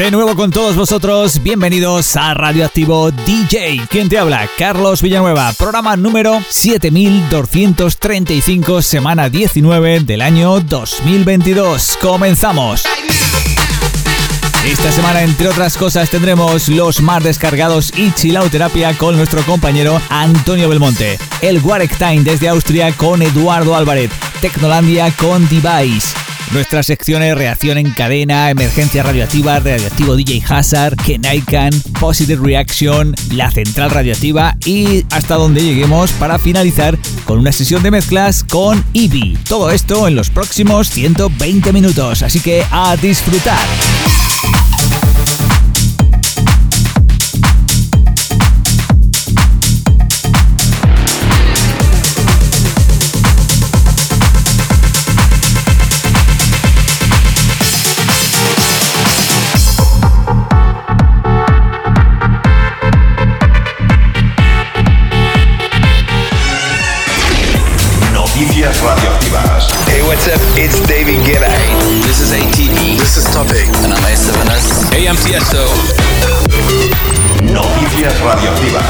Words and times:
De 0.00 0.10
nuevo 0.10 0.34
con 0.34 0.50
todos 0.50 0.74
vosotros, 0.76 1.42
bienvenidos 1.42 2.16
a 2.16 2.32
Radioactivo 2.32 3.10
DJ. 3.10 3.82
¿Quién 3.90 4.08
te 4.08 4.18
habla? 4.18 4.48
Carlos 4.56 5.02
Villanueva, 5.02 5.52
programa 5.52 5.94
número 5.96 6.42
7235, 6.48 8.80
semana 8.80 9.28
19 9.28 10.00
del 10.00 10.22
año 10.22 10.60
2022. 10.60 11.98
Comenzamos. 12.00 12.84
Esta 14.66 14.92
semana, 14.92 15.22
entre 15.22 15.48
otras 15.48 15.78
cosas, 15.78 16.10
tendremos 16.10 16.68
los 16.68 17.00
más 17.00 17.24
descargados 17.24 17.92
y 17.96 18.12
chilauterapia 18.12 18.96
con 18.96 19.16
nuestro 19.16 19.42
compañero 19.42 20.00
Antonio 20.10 20.68
Belmonte. 20.68 21.18
El 21.40 21.60
Warek 21.60 21.96
Time 21.96 22.22
desde 22.22 22.50
Austria 22.50 22.92
con 22.92 23.22
Eduardo 23.22 23.74
Álvarez. 23.74 24.10
Tecnolandia 24.42 25.10
con 25.12 25.48
Device. 25.48 26.08
Nuestras 26.52 26.86
secciones 26.86 27.36
Reacción 27.36 27.78
en 27.78 27.90
cadena, 27.92 28.50
Emergencia 28.50 29.02
radioactiva, 29.02 29.60
Radioactivo 29.60 30.14
DJ 30.14 30.42
Hazard, 30.46 30.96
Kenaikan, 30.96 31.72
Positive 31.98 32.44
Reaction, 32.44 33.14
La 33.32 33.50
Central 33.50 33.90
Radioactiva 33.90 34.56
y 34.66 35.06
hasta 35.10 35.36
donde 35.36 35.62
lleguemos 35.62 36.12
para 36.12 36.38
finalizar 36.38 36.98
con 37.24 37.38
una 37.38 37.52
sesión 37.52 37.82
de 37.82 37.92
mezclas 37.92 38.44
con 38.44 38.84
Eevee. 38.92 39.38
Todo 39.48 39.70
esto 39.70 40.06
en 40.06 40.16
los 40.16 40.28
próximos 40.28 40.90
120 40.90 41.72
minutos, 41.72 42.22
así 42.22 42.40
que 42.40 42.64
a 42.70 42.96
disfrutar. 42.96 43.66
This 71.30 72.18
is 72.18 72.32
ATV. 72.32 72.98
This 72.98 73.16
is 73.16 73.24
Topic. 73.32 73.68
And 73.84 73.92
I'm 73.94 74.02
A7S. 74.02 74.92
Hey, 74.92 75.06
I'm 75.06 75.14
Tiesto. 75.14 75.62
Noticias 77.40 78.20
radioactivas. 78.20 78.84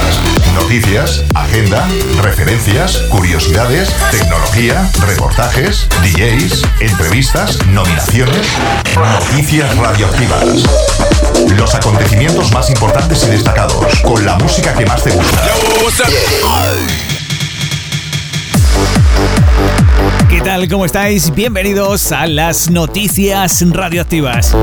Noticias, 0.54 1.24
agenda, 1.34 1.86
referencias, 2.22 2.96
curiosidades, 3.10 3.94
tecnología, 4.10 4.90
reportajes, 5.06 5.86
DJs, 6.02 6.62
entrevistas, 6.80 7.58
nominaciones. 7.66 8.46
Noticias 8.96 9.76
radioactivas. 9.76 10.64
Los 11.58 11.74
acontecimientos 11.74 12.52
más 12.52 12.70
importantes 12.70 13.22
y 13.24 13.32
destacados, 13.32 14.00
con 14.00 14.24
la 14.24 14.36
música 14.36 14.72
que 14.72 14.86
más 14.86 15.02
te 15.02 15.10
gusta. 15.10 15.44
what's 15.82 17.09
¿Qué 20.40 20.46
tal? 20.46 20.68
¿Cómo 20.68 20.86
estáis? 20.86 21.34
Bienvenidos 21.34 22.12
a 22.12 22.26
las 22.26 22.70
noticias 22.70 23.62
radioactivas. 23.72 24.56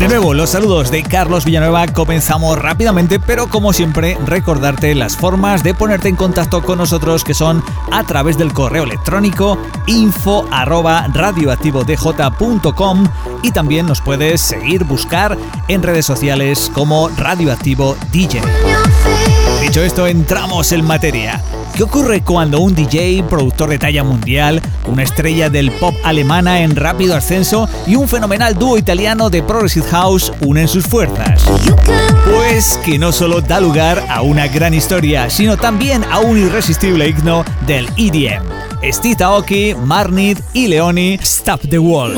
De 0.00 0.08
nuevo, 0.08 0.34
los 0.34 0.50
saludos 0.50 0.90
de 0.90 1.04
Carlos 1.04 1.44
Villanueva. 1.44 1.86
Comenzamos 1.86 2.58
rápidamente, 2.58 3.20
pero 3.20 3.46
como 3.46 3.72
siempre, 3.72 4.18
recordarte 4.26 4.96
las 4.96 5.16
formas 5.16 5.62
de 5.62 5.74
ponerte 5.74 6.08
en 6.08 6.16
contacto 6.16 6.64
con 6.64 6.78
nosotros 6.78 7.22
que 7.22 7.34
son 7.34 7.62
a 7.92 8.02
través 8.02 8.36
del 8.36 8.52
correo 8.52 8.82
electrónico 8.82 9.56
info 9.86 10.48
radioactivodj.com 10.50 13.06
y 13.44 13.52
también 13.52 13.86
nos 13.86 14.00
puedes 14.00 14.40
seguir, 14.40 14.82
buscar 14.82 15.38
en 15.68 15.84
redes 15.84 16.04
sociales 16.04 16.68
como 16.74 17.10
Radioactivo 17.10 17.96
DJ. 18.10 18.40
Dicho 19.68 19.82
esto, 19.82 20.06
entramos 20.06 20.72
en 20.72 20.82
materia. 20.82 21.42
¿Qué 21.74 21.82
ocurre 21.82 22.22
cuando 22.22 22.58
un 22.58 22.74
DJ, 22.74 23.22
productor 23.28 23.68
de 23.68 23.78
talla 23.78 24.02
mundial, 24.02 24.62
una 24.86 25.02
estrella 25.02 25.50
del 25.50 25.70
pop 25.72 25.94
alemana 26.04 26.62
en 26.62 26.74
rápido 26.74 27.14
ascenso 27.14 27.68
y 27.86 27.94
un 27.94 28.08
fenomenal 28.08 28.54
dúo 28.54 28.78
italiano 28.78 29.28
de 29.28 29.42
Progressive 29.42 29.86
House 29.88 30.32
unen 30.40 30.68
sus 30.68 30.86
fuerzas? 30.86 31.44
Pues 32.24 32.80
que 32.82 32.98
no 32.98 33.12
solo 33.12 33.42
da 33.42 33.60
lugar 33.60 34.02
a 34.08 34.22
una 34.22 34.46
gran 34.46 34.72
historia, 34.72 35.28
sino 35.28 35.58
también 35.58 36.02
a 36.10 36.20
un 36.20 36.38
irresistible 36.38 37.06
himno 37.06 37.44
del 37.66 37.90
EDM. 37.98 38.42
Steve 38.90 39.22
Aoki, 39.22 39.74
Marnit 39.74 40.40
y 40.54 40.68
Leoni, 40.68 41.18
Stop 41.20 41.60
the 41.68 41.78
Wall. 41.78 42.14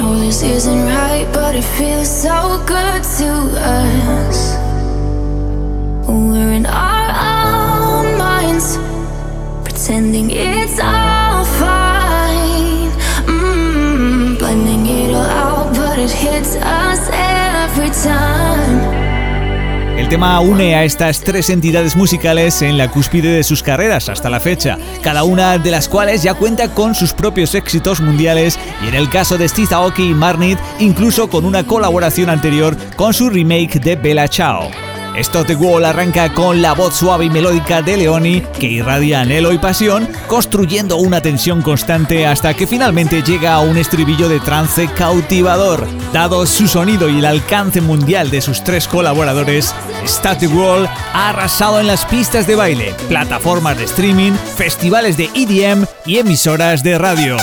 El 19.99 20.09
tema 20.09 20.41
une 20.41 20.77
a 20.77 20.85
estas 20.85 21.21
tres 21.21 21.51
entidades 21.51 21.97
musicales 21.97 22.63
en 22.63 22.79
la 22.79 22.89
cúspide 22.89 23.33
de 23.33 23.43
sus 23.43 23.63
carreras 23.63 24.09
hasta 24.09 24.31
la 24.31 24.39
fecha, 24.39 24.79
cada 25.03 25.25
una 25.25 25.59
de 25.59 25.71
las 25.73 25.89
cuales 25.89 26.23
ya 26.23 26.35
cuenta 26.35 26.73
con 26.73 26.95
sus 26.95 27.13
propios 27.13 27.55
éxitos 27.57 28.01
mundiales 28.01 28.59
y 28.85 28.89
en 28.89 28.95
el 28.95 29.11
caso 29.11 29.39
de 29.39 29.49
Steve 29.49 29.75
Aoki 29.75 30.11
y 30.11 30.15
Marnit, 30.15 30.59
incluso 30.79 31.29
con 31.29 31.45
una 31.45 31.67
colaboración 31.67 32.31
anterior 32.31 32.77
con 32.97 33.13
su 33.13 33.29
remake 33.29 33.81
de 33.81 33.97
Bella 33.97 34.29
Ciao. 34.29 34.90
Esto 35.17 35.45
The 35.45 35.57
Wall 35.57 35.85
arranca 35.85 36.33
con 36.33 36.63
la 36.63 36.73
voz 36.73 36.97
suave 36.97 37.25
y 37.25 37.31
melódica 37.31 37.83
de 37.83 37.97
Leoni, 37.97 38.43
que 38.59 38.67
irradia 38.67 39.21
anhelo 39.21 39.53
y 39.53 39.59
pasión, 39.59 40.09
construyendo 40.29 40.97
una 40.97 41.21
tensión 41.21 41.63
constante 41.63 42.27
hasta 42.27 42.55
que 42.55 42.67
finalmente 42.67 43.23
llega 43.23 43.55
a 43.55 43.61
un 43.61 43.77
estribillo 43.77 44.29
de 44.29 44.41
trance 44.41 44.89
cautivador. 44.97 45.87
Dado 46.13 46.47
su 46.47 46.69
sonido 46.69 47.09
y 47.09 47.19
el 47.19 47.25
alcance 47.25 47.81
mundial 47.81 48.31
de 48.31 48.41
sus 48.41 48.63
tres 48.63 48.87
colaboradores, 48.87 49.75
Static 50.07 50.55
Wall 50.55 50.89
ha 51.13 51.31
arrasado 51.31 51.81
en 51.81 51.89
las 51.89 52.05
pistas 52.05 52.47
de 52.47 52.57
baile, 52.57 52.95
plataformas 53.09 53.77
de 53.77 53.85
streaming, 53.85 54.33
festivales 54.33 55.17
de 55.17 55.29
EDM 55.35 55.87
y 56.07 56.19
emisoras 56.19 56.83
de 56.83 56.99
radio. 56.99 57.37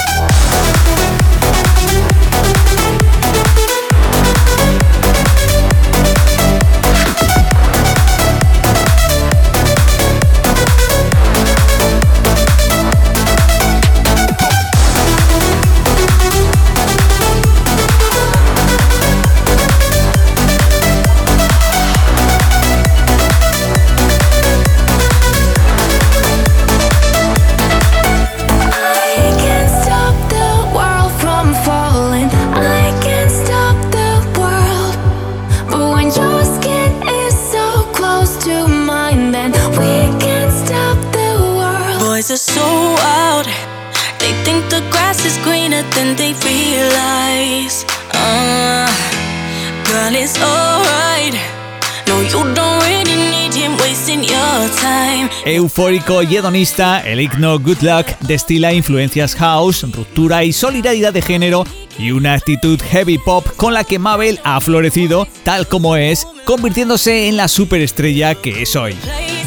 Eufórico 55.47 56.23
y 56.23 56.35
hedonista, 56.35 56.99
el 56.99 57.21
himno 57.21 57.57
Good 57.57 57.77
Luck 57.79 58.05
destila 58.19 58.73
influencias 58.73 59.33
house, 59.33 59.83
ruptura 59.93 60.43
y 60.43 60.51
solidaridad 60.51 61.13
de 61.13 61.21
género 61.21 61.63
y 61.97 62.11
una 62.11 62.33
actitud 62.33 62.77
heavy 62.81 63.17
pop 63.17 63.47
con 63.55 63.73
la 63.73 63.85
que 63.85 63.97
Mabel 63.97 64.41
ha 64.43 64.59
florecido 64.59 65.25
tal 65.45 65.65
como 65.65 65.95
es, 65.95 66.27
convirtiéndose 66.43 67.29
en 67.29 67.37
la 67.37 67.47
superestrella 67.47 68.35
que 68.35 68.61
es 68.61 68.75
hoy. 68.75 68.93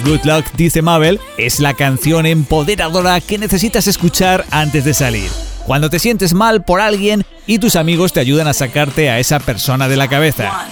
Good 0.03 0.25
Luck, 0.25 0.47
dice 0.55 0.81
Mabel, 0.81 1.21
es 1.37 1.61
la 1.61 1.75
canción 1.75 2.25
empoderadora 2.25 3.21
que 3.21 3.37
necesitas 3.37 3.87
escuchar 3.87 4.47
antes 4.51 4.87
de 4.87 4.95
salir. 4.95 5.29
Cuando 5.67 5.91
te 5.91 5.99
sientes 5.99 6.33
mal 6.33 6.65
por 6.65 6.81
alguien 6.81 7.27
y 7.47 7.59
tus 7.59 7.77
amigos 7.77 8.15
te 8.15 8.21
ayudan 8.21 8.49
a 8.49 8.55
sacarte 8.55 9.11
a 9.11 9.19
esa 9.19 9.39
persona 9.39 9.87
de 9.87 9.99
la 9.99 10.09
cabeza. 10.09 10.67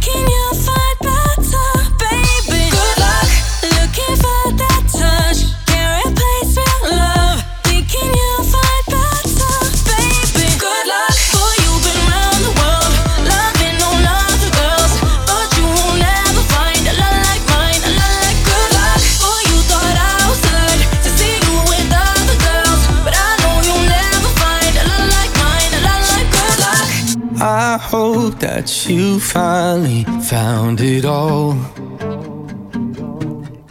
can 0.00 0.26
you 0.26 0.69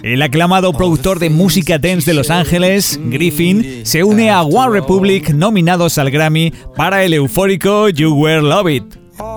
El 0.04 0.22
aclamado 0.22 0.72
productor 0.74 1.20
de 1.20 1.30
música 1.30 1.78
dance 1.78 2.10
de 2.10 2.14
Los 2.14 2.30
Ángeles, 2.30 3.00
Griffin, 3.04 3.82
se 3.84 4.04
une 4.04 4.30
a 4.30 4.44
One 4.44 4.80
Republic 4.80 5.32
nominados 5.32 5.98
al 5.98 6.12
Grammy 6.12 6.54
para 6.76 7.04
el 7.04 7.14
eufórico 7.14 7.90
You 7.90 8.14
Were 8.14 8.42
Love 8.42 8.70
It. 8.70 8.84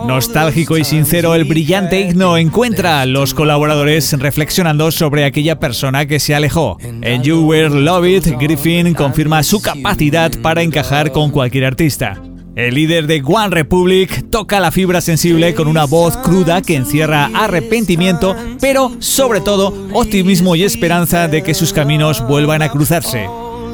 Nostálgico 0.06 0.78
y 0.78 0.84
sincero, 0.84 1.34
el 1.34 1.44
brillante 1.44 2.00
himno 2.00 2.36
encuentra 2.36 3.00
a 3.00 3.06
los 3.06 3.34
colaboradores 3.34 4.12
reflexionando 4.18 4.90
sobre 4.92 5.24
aquella 5.24 5.58
persona 5.58 6.06
que 6.06 6.20
se 6.20 6.34
alejó. 6.34 6.78
En 6.80 7.22
You 7.22 7.44
Were 7.46 7.70
Love 7.70 8.06
It, 8.06 8.26
Griffin 8.38 8.94
confirma 8.94 9.42
su 9.42 9.60
capacidad 9.60 10.30
para 10.42 10.62
encajar 10.62 11.10
con 11.10 11.30
cualquier 11.30 11.64
artista. 11.64 12.20
El 12.54 12.74
líder 12.74 13.06
de 13.06 13.22
One 13.24 13.48
Republic 13.48 14.28
toca 14.28 14.60
la 14.60 14.70
fibra 14.70 15.00
sensible 15.00 15.54
con 15.54 15.68
una 15.68 15.86
voz 15.86 16.18
cruda 16.18 16.60
que 16.60 16.76
encierra 16.76 17.30
arrepentimiento, 17.34 18.36
pero 18.60 18.92
sobre 18.98 19.40
todo 19.40 19.72
optimismo 19.94 20.54
y 20.54 20.62
esperanza 20.62 21.28
de 21.28 21.42
que 21.42 21.54
sus 21.54 21.72
caminos 21.72 22.26
vuelvan 22.28 22.60
a 22.60 22.68
cruzarse. 22.68 23.26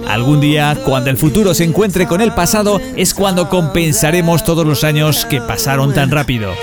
Algún 0.07 0.41
día, 0.41 0.79
cuando 0.85 1.11
el 1.11 1.17
futuro 1.17 1.55
se 1.55 1.65
encuentre 1.65 2.07
con 2.07 2.21
el 2.21 2.33
pasado, 2.33 2.81
es 2.95 3.15
cuando 3.15 3.49
compensaremos 3.49 4.45
todos 4.45 4.65
los 4.65 4.85
años 4.85 5.25
que 5.25 5.41
pasaron 5.41 5.93
tan 5.93 6.13
rápido. 6.13 6.55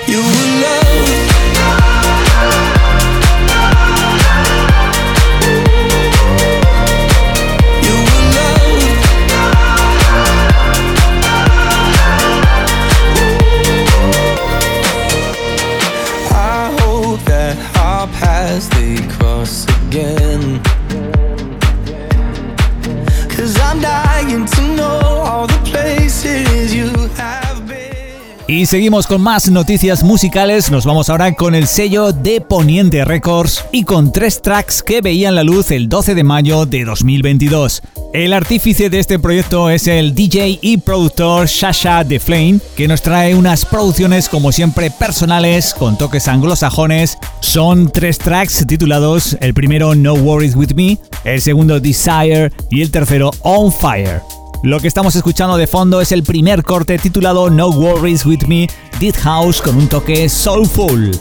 Seguimos 28.66 29.06
con 29.06 29.20
más 29.20 29.48
noticias 29.48 30.02
musicales. 30.02 30.72
Nos 30.72 30.84
vamos 30.84 31.08
ahora 31.08 31.32
con 31.36 31.54
el 31.54 31.68
sello 31.68 32.10
de 32.10 32.40
Poniente 32.40 33.04
Records 33.04 33.64
y 33.70 33.84
con 33.84 34.10
tres 34.10 34.42
tracks 34.42 34.82
que 34.82 35.00
veían 35.00 35.36
la 35.36 35.44
luz 35.44 35.70
el 35.70 35.88
12 35.88 36.16
de 36.16 36.24
mayo 36.24 36.66
de 36.66 36.84
2022. 36.84 37.82
El 38.12 38.32
artífice 38.32 38.90
de 38.90 38.98
este 38.98 39.20
proyecto 39.20 39.70
es 39.70 39.86
el 39.86 40.16
DJ 40.16 40.58
y 40.62 40.78
productor 40.78 41.46
Shasha 41.46 42.04
The 42.04 42.18
Flame, 42.18 42.58
que 42.74 42.88
nos 42.88 43.02
trae 43.02 43.36
unas 43.36 43.64
producciones 43.64 44.28
como 44.28 44.50
siempre 44.50 44.90
personales 44.90 45.72
con 45.72 45.96
toques 45.96 46.26
anglosajones. 46.26 47.18
Son 47.38 47.92
tres 47.92 48.18
tracks 48.18 48.66
titulados, 48.66 49.36
el 49.40 49.54
primero 49.54 49.94
No 49.94 50.14
Worries 50.14 50.56
With 50.56 50.74
Me, 50.74 50.98
el 51.22 51.40
segundo 51.40 51.78
Desire 51.78 52.50
y 52.68 52.82
el 52.82 52.90
tercero 52.90 53.30
On 53.42 53.72
Fire. 53.72 54.22
Lo 54.62 54.80
que 54.80 54.88
estamos 54.88 55.14
escuchando 55.14 55.56
de 55.56 55.66
fondo 55.66 56.00
es 56.00 56.12
el 56.12 56.22
primer 56.22 56.62
corte 56.62 56.98
titulado 56.98 57.50
No 57.50 57.68
Worries 57.68 58.24
With 58.24 58.46
Me, 58.46 58.66
Dead 58.98 59.14
House 59.22 59.60
con 59.60 59.76
un 59.76 59.88
toque 59.88 60.28
soulful. 60.28 61.12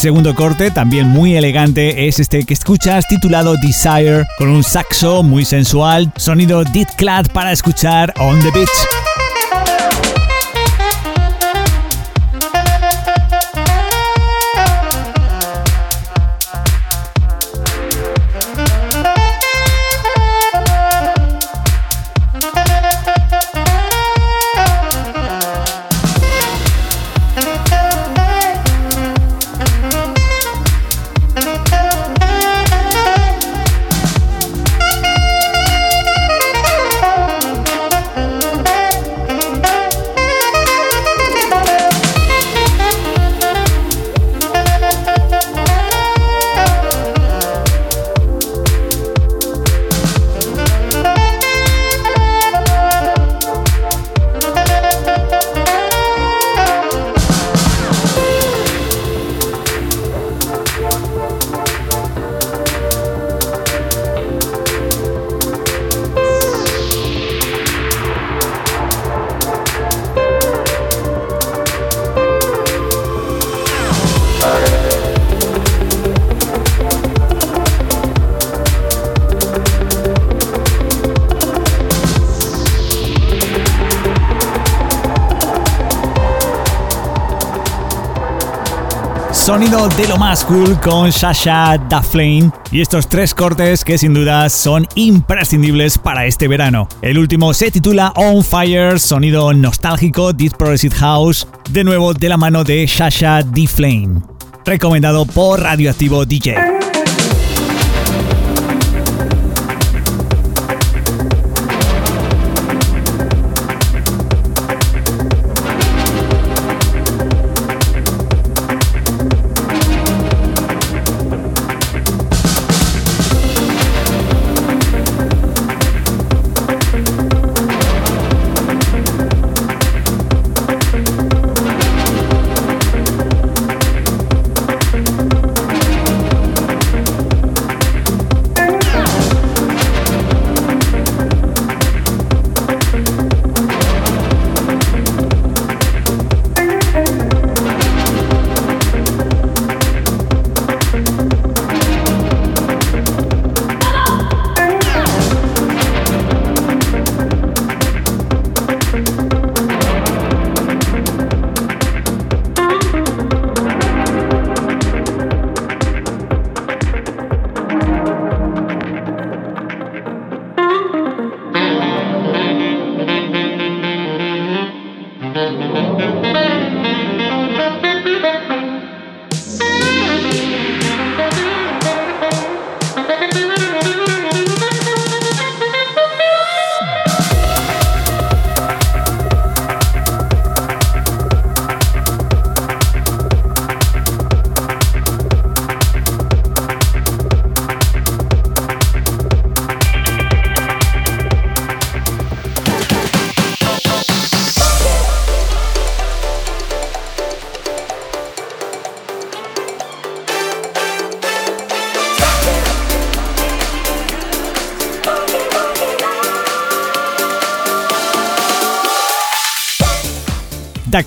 Segundo 0.00 0.34
corte, 0.34 0.70
también 0.70 1.08
muy 1.08 1.36
elegante, 1.36 2.08
es 2.08 2.20
este 2.20 2.44
que 2.44 2.54
escuchas 2.54 3.06
titulado 3.06 3.54
Desire, 3.60 4.26
con 4.38 4.48
un 4.48 4.64
saxo 4.64 5.22
muy 5.22 5.44
sensual, 5.44 6.10
sonido 6.16 6.64
Dead 6.64 6.88
Clad 6.96 7.26
para 7.32 7.52
escuchar 7.52 8.14
On 8.18 8.40
the 8.40 8.50
Beach. 8.50 8.99
Sonido 89.50 89.88
de 89.88 90.06
lo 90.06 90.16
más 90.16 90.44
cool 90.44 90.78
con 90.78 91.10
Sasha 91.10 91.76
Daflane 91.88 92.52
y 92.70 92.80
estos 92.80 93.08
tres 93.08 93.34
cortes 93.34 93.82
que 93.82 93.98
sin 93.98 94.14
duda 94.14 94.48
son 94.48 94.86
imprescindibles 94.94 95.98
para 95.98 96.24
este 96.26 96.46
verano. 96.46 96.86
El 97.02 97.18
último 97.18 97.52
se 97.52 97.72
titula 97.72 98.12
On 98.14 98.44
Fire, 98.44 99.00
sonido 99.00 99.52
nostálgico, 99.52 100.32
Deep 100.32 100.56
Progressive 100.56 100.94
House, 100.94 101.48
de 101.68 101.82
nuevo 101.82 102.14
de 102.14 102.28
la 102.28 102.36
mano 102.36 102.62
de 102.62 102.86
Sasha 102.86 103.42
Daflane. 103.42 104.22
Recomendado 104.64 105.26
por 105.26 105.60
Radioactivo 105.60 106.24
DJ. 106.24 106.89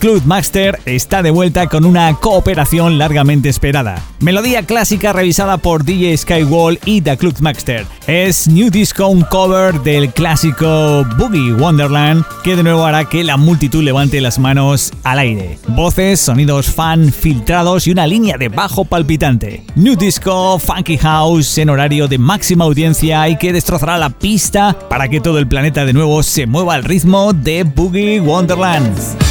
Club 0.04 0.24
Master 0.26 0.82
está 0.84 1.24
de 1.24 1.32
vuelta 1.32 1.68
con 1.68 1.86
una 1.86 2.14
cooperación 2.16 2.98
largamente 2.98 3.48
esperada. 3.48 4.04
Melodía 4.20 4.64
clásica 4.64 5.14
revisada 5.14 5.56
por 5.56 5.86
DJ 5.86 6.18
Skywall 6.18 6.78
y 6.84 7.00
The 7.00 7.16
Club 7.16 7.40
Master. 7.40 7.86
Es 8.06 8.50
New 8.50 8.70
Disco 8.70 9.08
un 9.08 9.22
cover 9.22 9.80
del 9.80 10.12
clásico 10.12 11.06
Boogie 11.18 11.54
Wonderland 11.54 12.26
que 12.44 12.58
de 12.58 12.64
nuevo 12.64 12.84
hará 12.84 13.06
que 13.06 13.24
la 13.24 13.38
multitud 13.38 13.82
levante 13.82 14.20
las 14.20 14.40
manos 14.40 14.92
al 15.04 15.20
aire. 15.20 15.58
Voces, 15.70 16.20
sonidos 16.20 16.66
fan 16.66 17.14
filtrados 17.14 17.88
y 17.88 17.92
una 17.92 18.06
línea 18.06 18.38
de 18.38 18.50
bajo 18.50 18.84
palpitante. 18.84 19.64
New 19.76 19.96
Disco, 19.96 20.60
Funky 20.60 20.98
House 20.98 21.58
en 21.60 21.70
horario 21.70 22.10
de 22.10 22.18
máxima 22.18 22.66
audiencia 22.66 23.30
y 23.30 23.38
que 23.38 23.54
destrozará 23.54 23.98
la 23.98 24.10
pista 24.10 24.78
para 24.90 25.08
que 25.08 25.22
todo 25.22 25.40
el 25.40 25.48
planeta 25.48 25.86
de 25.86 25.94
nuevo 25.94 26.24
se 26.24 26.46
mueva 26.46 26.74
al 26.74 26.84
ritmo 26.84 27.32
de 27.32 27.64
Boogie 27.64 28.20
Wonderland. 28.20 29.23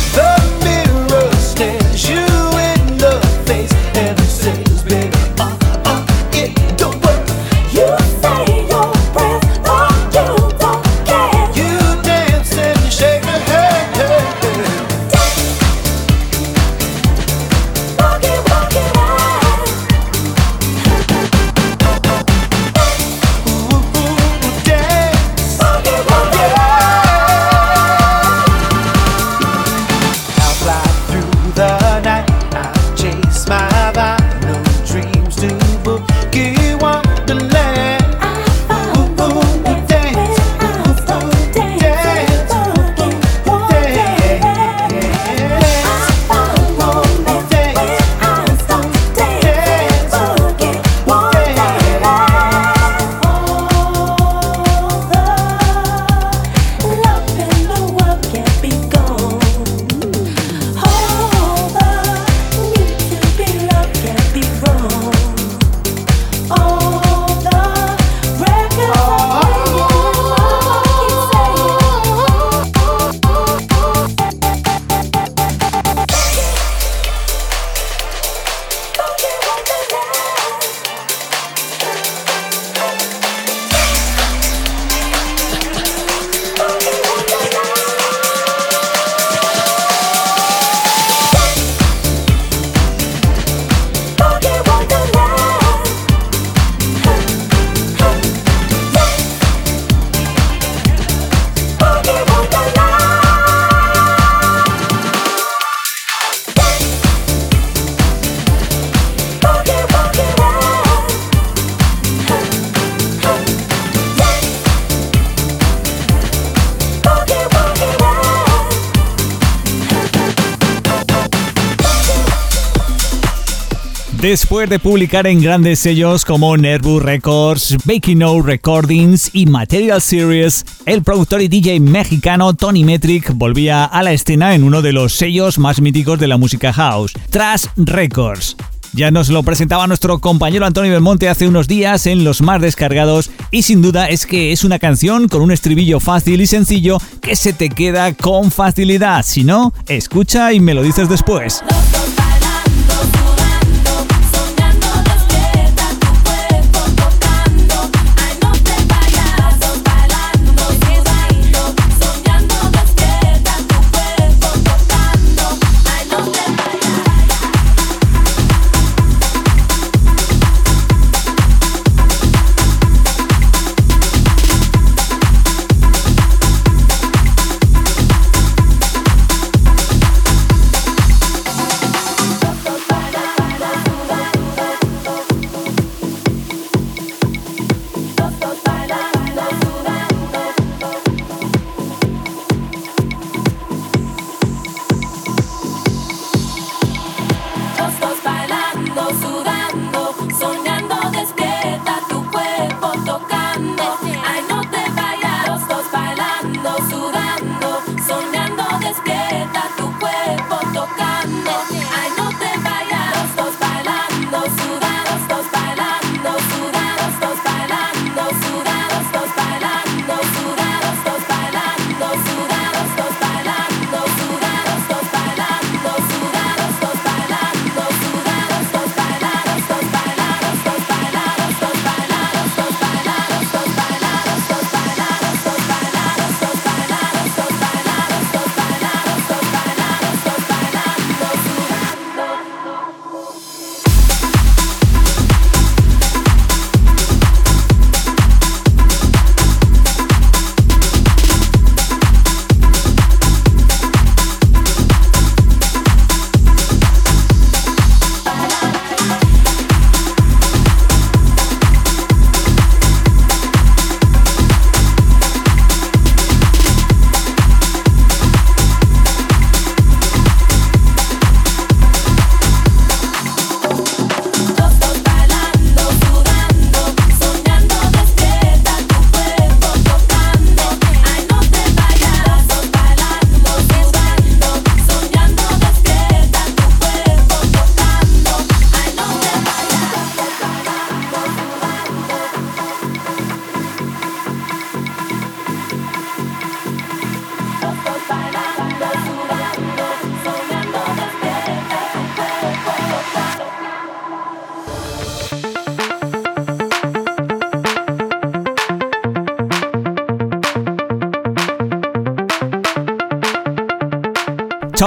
Después 124.33 124.71
de 124.71 124.79
publicar 124.79 125.27
en 125.27 125.43
grandes 125.43 125.81
sellos 125.81 126.25
como 126.25 126.57
Nervous 126.57 127.03
Records, 127.03 127.77
Baking 127.85 128.21
No 128.21 128.41
Recordings 128.41 129.29
y 129.35 129.45
Material 129.45 130.01
Series, 130.01 130.65
el 130.87 131.03
productor 131.03 131.43
y 131.43 131.49
DJ 131.49 131.81
mexicano 131.81 132.55
Tony 132.55 132.83
Metric 132.83 133.35
volvía 133.35 133.85
a 133.85 134.03
la 134.03 134.12
escena 134.12 134.55
en 134.55 134.65
uno 134.65 134.81
de 134.81 134.95
los 134.95 135.12
sellos 135.12 135.59
más 135.59 135.83
míticos 135.83 136.19
de 136.19 136.29
la 136.29 136.39
música 136.39 136.73
house, 136.73 137.12
Trash 137.29 137.67
Records. 137.77 138.57
Ya 138.95 139.11
nos 139.11 139.29
lo 139.29 139.43
presentaba 139.43 139.87
nuestro 139.87 140.19
compañero 140.19 140.65
Antonio 140.65 140.93
Belmonte 140.93 141.29
hace 141.29 141.47
unos 141.47 141.69
días 141.69 142.07
en 142.07 142.25
los 142.25 142.41
más 142.41 142.62
descargados 142.62 143.31
y 143.51 143.65
sin 143.65 143.83
duda 143.83 144.09
es 144.09 144.25
que 144.25 144.53
es 144.53 144.65
una 144.65 144.79
canción 144.79 145.29
con 145.29 145.43
un 145.43 145.53
estribillo 145.53 146.01
fácil 146.01 146.41
y 146.41 146.47
sencillo 146.47 146.97
que 147.21 147.37
se 147.37 147.53
te 147.53 147.69
queda 147.69 148.15
con 148.15 148.51
facilidad. 148.51 149.27
Si 149.27 149.45
no, 149.45 149.75
escucha 149.89 150.55
y 150.55 150.61
me 150.61 150.73
lo 150.73 150.83
dices 150.83 151.11
después. 151.11 151.62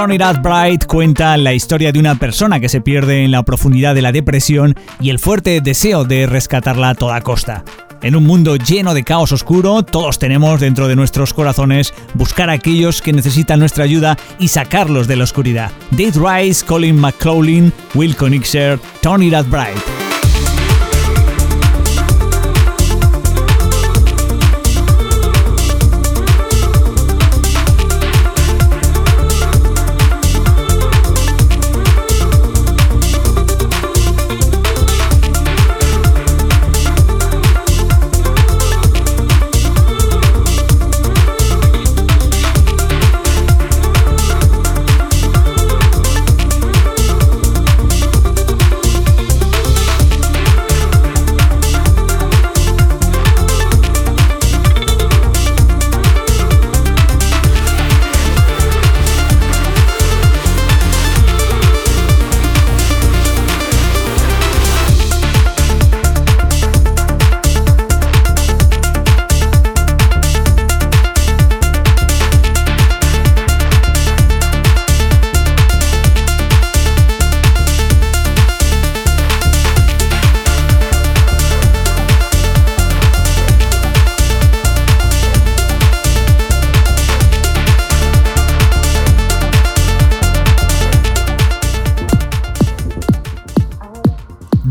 Turn 0.06 0.70
It 0.72 0.84
cuenta 0.84 1.36
la 1.36 1.52
historia 1.52 1.90
de 1.90 1.98
una 1.98 2.14
persona 2.14 2.60
que 2.60 2.68
se 2.68 2.80
pierde 2.80 3.24
en 3.24 3.32
la 3.32 3.42
profundidad 3.42 3.92
de 3.92 4.02
la 4.02 4.12
depresión 4.12 4.76
y 5.00 5.10
el 5.10 5.18
fuerte 5.18 5.60
deseo 5.60 6.04
de 6.04 6.26
rescatarla 6.26 6.90
a 6.90 6.94
toda 6.94 7.20
costa. 7.22 7.64
En 8.02 8.14
un 8.14 8.22
mundo 8.22 8.54
lleno 8.54 8.94
de 8.94 9.02
caos 9.02 9.32
oscuro, 9.32 9.82
todos 9.82 10.20
tenemos 10.20 10.60
dentro 10.60 10.86
de 10.86 10.94
nuestros 10.94 11.34
corazones 11.34 11.92
buscar 12.14 12.50
a 12.50 12.52
aquellos 12.52 13.02
que 13.02 13.12
necesitan 13.12 13.58
nuestra 13.58 13.82
ayuda 13.82 14.16
y 14.38 14.46
sacarlos 14.46 15.08
de 15.08 15.16
la 15.16 15.24
oscuridad. 15.24 15.72
Dave 15.90 16.12
Rice, 16.14 16.64
Colin 16.64 17.00
McCloughlin, 17.00 17.72
Will 17.94 18.14
Konixer, 18.14 18.78
Turn 19.02 19.24
It 19.24 19.34
Out 19.34 19.48
Bright. 19.48 19.95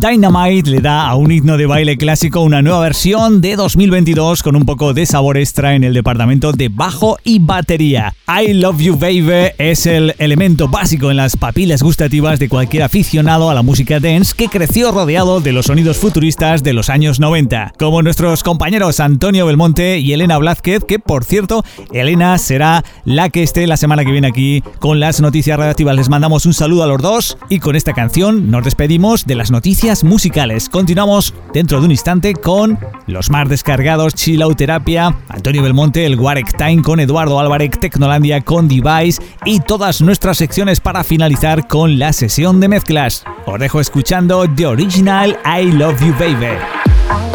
Dynamite 0.07 0.69
le 0.69 0.81
da 0.81 1.07
a 1.07 1.15
un 1.15 1.31
himno 1.31 1.57
de 1.57 1.65
baile 1.65 1.97
clásico 1.97 2.41
una 2.41 2.61
nueva 2.61 2.81
versión 2.81 3.41
de 3.41 3.55
2022 3.55 4.43
con 4.43 4.55
un 4.55 4.63
poco 4.63 4.93
de 4.93 5.07
sabor 5.07 5.35
extra 5.35 5.73
en 5.73 5.83
el 5.83 5.95
departamento 5.95 6.51
de 6.51 6.69
bajo 6.69 7.17
y 7.23 7.39
batería. 7.39 8.13
I 8.27 8.53
Love 8.53 8.81
You 8.81 8.97
Baby 8.97 9.53
es 9.57 9.87
el 9.87 10.13
elemento 10.19 10.67
básico 10.67 11.09
en 11.09 11.17
las 11.17 11.35
papilas 11.35 11.81
gustativas 11.81 12.37
de 12.37 12.49
cualquier 12.49 12.83
aficionado 12.83 13.49
a 13.49 13.55
la 13.55 13.63
música 13.63 13.99
dance 13.99 14.35
que 14.37 14.47
creció 14.47 14.91
rodeado 14.91 15.41
de 15.41 15.53
los 15.53 15.65
sonidos 15.65 15.97
futuristas 15.97 16.61
de 16.61 16.73
los 16.73 16.91
años 16.91 17.19
90, 17.19 17.73
como 17.79 18.03
nuestros 18.03 18.43
compañeros 18.43 18.99
Antonio 18.99 19.47
Belmonte 19.47 19.97
y 19.97 20.13
Elena 20.13 20.37
Blázquez, 20.37 20.83
que 20.83 20.99
por 20.99 21.23
cierto, 21.23 21.65
Elena 21.91 22.37
será 22.37 22.83
la 23.05 23.29
que 23.29 23.41
esté 23.41 23.65
la 23.65 23.77
semana 23.77 24.05
que 24.05 24.11
viene 24.11 24.27
aquí 24.27 24.61
con 24.77 24.99
las 24.99 25.19
noticias 25.19 25.57
radioactivas. 25.57 25.95
Les 25.95 26.09
mandamos 26.09 26.45
un 26.45 26.53
saludo 26.53 26.83
a 26.83 26.87
los 26.87 27.01
dos 27.01 27.39
y 27.49 27.57
con 27.57 27.75
esta 27.75 27.93
canción 27.93 28.51
nos 28.51 28.63
despedimos 28.63 29.25
de 29.25 29.33
las 29.33 29.49
noticias 29.49 29.94
musicales. 30.03 30.69
Continuamos 30.69 31.34
dentro 31.53 31.79
de 31.79 31.86
un 31.86 31.91
instante 31.91 32.34
con 32.34 32.77
los 33.08 33.29
más 33.29 33.47
descargados 33.49 34.13
Chilauterapia, 34.15 35.15
Antonio 35.29 35.63
Belmonte, 35.63 36.05
el 36.05 36.19
Warek 36.19 36.58
Time 36.58 36.81
con 36.81 36.99
Eduardo 36.99 37.39
Álvarez, 37.39 37.71
Tecnolandia 37.79 38.41
con 38.41 38.67
Device 38.67 39.21
y 39.45 39.60
todas 39.60 40.01
nuestras 40.01 40.38
secciones 40.38 40.79
para 40.79 41.03
finalizar 41.03 41.67
con 41.67 41.99
la 41.99 42.13
sesión 42.13 42.60
de 42.60 42.67
mezclas. 42.67 43.23
Os 43.45 43.60
dejo 43.60 43.79
escuchando 43.79 44.45
The 44.47 44.67
Original 44.67 45.38
I 45.45 45.71
Love 45.71 46.01
You 46.01 46.13
Baby. 46.19 47.34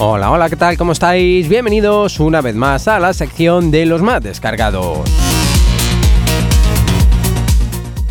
Hola, 0.00 0.30
hola, 0.30 0.48
¿qué 0.48 0.54
tal? 0.54 0.76
¿Cómo 0.76 0.92
estáis? 0.92 1.48
Bienvenidos 1.48 2.20
una 2.20 2.40
vez 2.40 2.54
más 2.54 2.86
a 2.86 3.00
la 3.00 3.12
sección 3.12 3.72
de 3.72 3.84
los 3.84 4.00
más 4.00 4.22
descargados. 4.22 5.00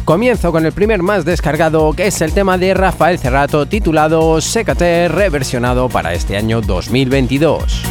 Comienzo 0.03 0.51
con 0.51 0.65
el 0.65 0.73
primer 0.73 1.01
más 1.01 1.23
descargado, 1.23 1.93
que 1.93 2.07
es 2.07 2.19
el 2.19 2.33
tema 2.33 2.57
de 2.57 2.73
Rafael 2.73 3.17
Cerrato 3.17 3.67
titulado 3.67 4.41
Sécate, 4.41 5.07
reversionado 5.07 5.87
para 5.87 6.13
este 6.13 6.35
año 6.35 6.59
2022. 6.59 7.86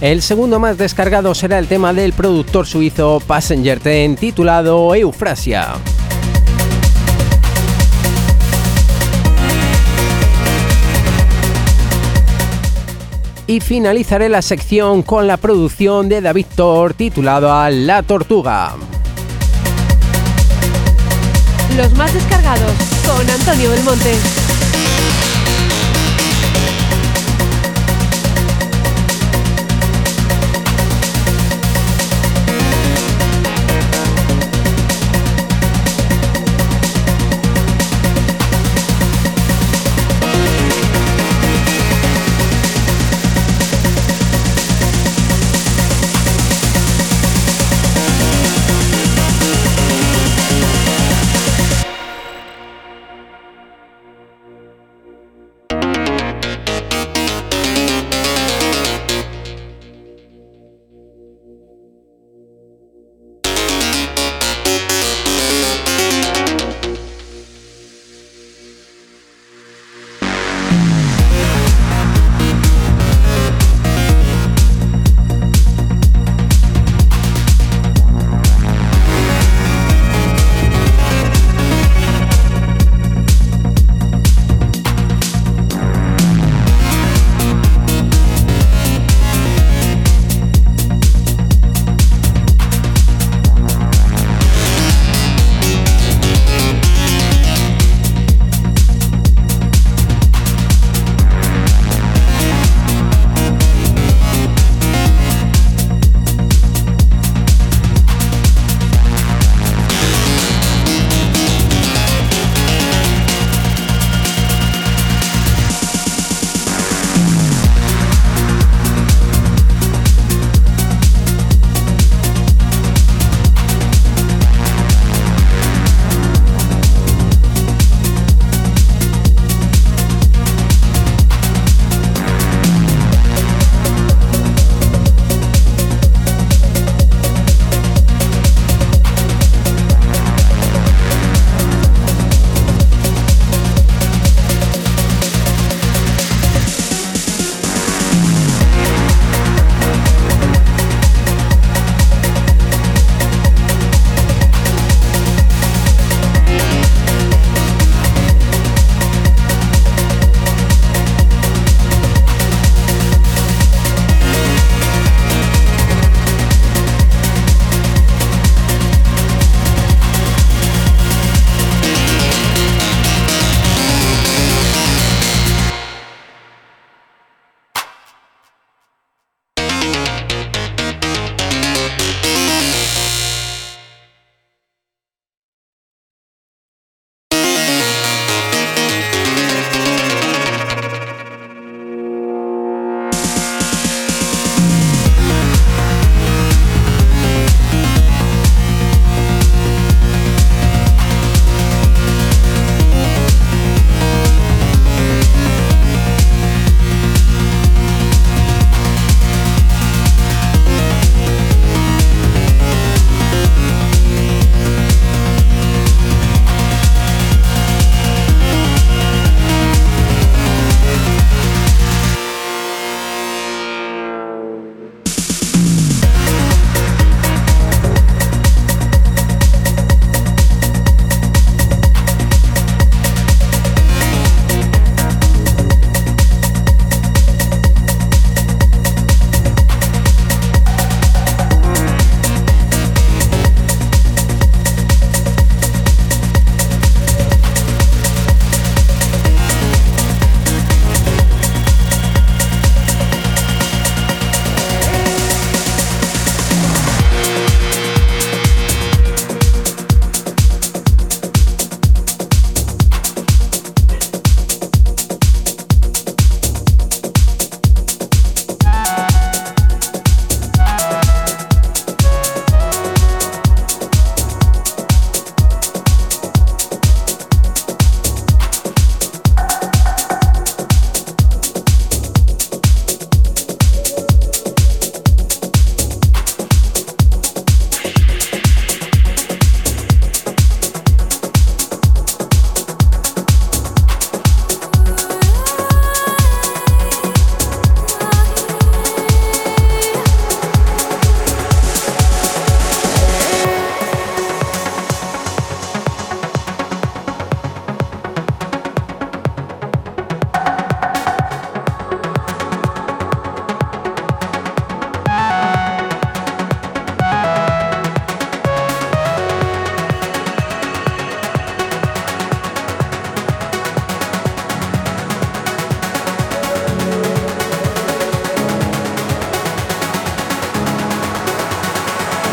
El 0.00 0.22
segundo 0.22 0.58
más 0.58 0.78
descargado 0.78 1.34
será 1.34 1.58
el 1.58 1.66
tema 1.66 1.92
del 1.92 2.14
productor 2.14 2.66
suizo 2.66 3.20
Passenger 3.26 3.80
Ten 3.80 4.16
titulado 4.16 4.94
Eufrasia. 4.94 5.74
Y 13.46 13.60
finalizaré 13.60 14.30
la 14.30 14.40
sección 14.40 15.02
con 15.02 15.26
la 15.26 15.36
producción 15.36 16.08
de 16.08 16.22
David 16.22 16.46
Thor 16.54 16.94
titulado 16.94 17.52
a 17.52 17.68
La 17.68 18.02
Tortuga. 18.02 18.76
Los 21.76 21.92
más 21.92 22.14
descargados 22.14 22.72
con 23.06 23.28
Antonio 23.28 23.70
Belmonte. 23.70 24.39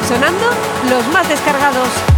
Sonando 0.07 0.45
los 0.89 1.05
más 1.09 1.27
descargados. 1.27 2.16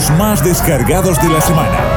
Los 0.00 0.10
más 0.18 0.42
descargados 0.42 1.20
de 1.20 1.28
la 1.28 1.42
semana. 1.42 1.89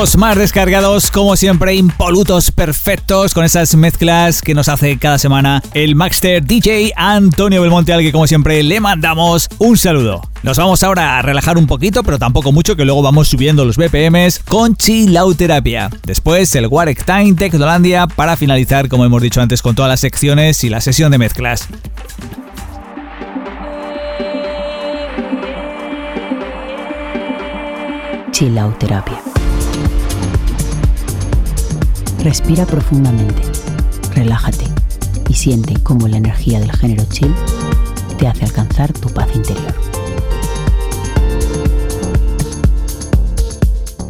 Más 0.00 0.38
descargados, 0.38 1.10
como 1.10 1.36
siempre, 1.36 1.74
impolutos, 1.74 2.50
perfectos, 2.50 3.34
con 3.34 3.44
esas 3.44 3.76
mezclas 3.76 4.40
que 4.40 4.54
nos 4.54 4.70
hace 4.70 4.96
cada 4.96 5.18
semana 5.18 5.62
el 5.74 5.94
Maxter 5.94 6.42
DJ 6.42 6.94
Antonio 6.96 7.60
Belmonte, 7.60 7.92
al 7.92 8.00
que 8.00 8.10
como 8.10 8.26
siempre 8.26 8.62
le 8.62 8.80
mandamos 8.80 9.46
un 9.58 9.76
saludo. 9.76 10.22
Nos 10.42 10.56
vamos 10.56 10.82
ahora 10.82 11.18
a 11.18 11.22
relajar 11.22 11.58
un 11.58 11.66
poquito, 11.66 12.02
pero 12.02 12.18
tampoco 12.18 12.50
mucho, 12.50 12.76
que 12.76 12.86
luego 12.86 13.02
vamos 13.02 13.28
subiendo 13.28 13.66
los 13.66 13.76
BPMs 13.76 14.38
con 14.38 14.74
Chilauterapia. 14.74 15.90
Después 16.04 16.54
el 16.54 16.68
Warek 16.68 17.04
Time 17.04 17.34
Technolandia 17.34 18.06
para 18.06 18.36
finalizar, 18.36 18.88
como 18.88 19.04
hemos 19.04 19.20
dicho 19.20 19.42
antes, 19.42 19.60
con 19.60 19.74
todas 19.74 19.90
las 19.90 20.00
secciones 20.00 20.64
y 20.64 20.70
la 20.70 20.80
sesión 20.80 21.12
de 21.12 21.18
mezclas. 21.18 21.68
Chilauterapia. 28.32 29.29
Respira 32.22 32.66
profundamente, 32.66 33.42
relájate 34.14 34.66
y 35.28 35.34
siente 35.34 35.74
cómo 35.82 36.06
la 36.06 36.18
energía 36.18 36.60
del 36.60 36.70
género 36.70 37.04
chill 37.10 37.34
te 38.18 38.28
hace 38.28 38.44
alcanzar 38.44 38.92
tu 38.92 39.08
paz 39.08 39.28
interior. 39.34 39.74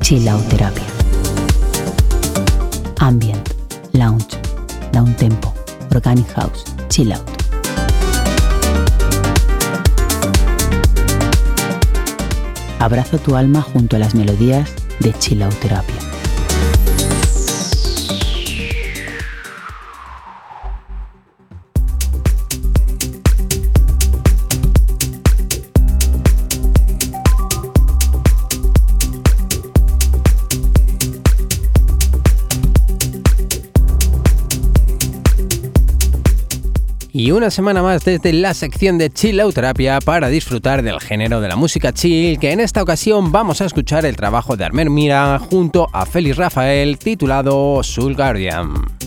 Chill 0.00 0.28
Out 0.28 0.48
Terapia. 0.48 0.82
Ambient, 2.98 3.48
lounge, 3.92 4.36
down 4.92 5.14
tempo, 5.14 5.54
organic 5.94 6.28
house, 6.32 6.64
chill 6.88 7.12
out. 7.12 7.30
Abraza 12.80 13.18
tu 13.18 13.36
alma 13.36 13.62
junto 13.62 13.94
a 13.94 13.98
las 14.00 14.16
melodías 14.16 14.68
de 14.98 15.12
Chill 15.12 15.42
Out 15.42 15.54
Terapia. 15.60 15.99
Una 37.40 37.50
semana 37.50 37.82
más 37.82 38.04
desde 38.04 38.34
la 38.34 38.52
sección 38.52 38.98
de 38.98 39.08
Chill 39.08 39.40
Out 39.40 39.54
Terapia 39.54 39.98
para 40.00 40.28
disfrutar 40.28 40.82
del 40.82 41.00
género 41.00 41.40
de 41.40 41.48
la 41.48 41.56
música 41.56 41.90
chill, 41.90 42.38
que 42.38 42.52
en 42.52 42.60
esta 42.60 42.82
ocasión 42.82 43.32
vamos 43.32 43.62
a 43.62 43.64
escuchar 43.64 44.04
el 44.04 44.14
trabajo 44.14 44.58
de 44.58 44.66
Armer 44.66 44.90
Mira 44.90 45.38
junto 45.38 45.88
a 45.90 46.04
Félix 46.04 46.36
Rafael 46.36 46.98
titulado 46.98 47.82
Soul 47.82 48.14
Guardian. 48.14 48.99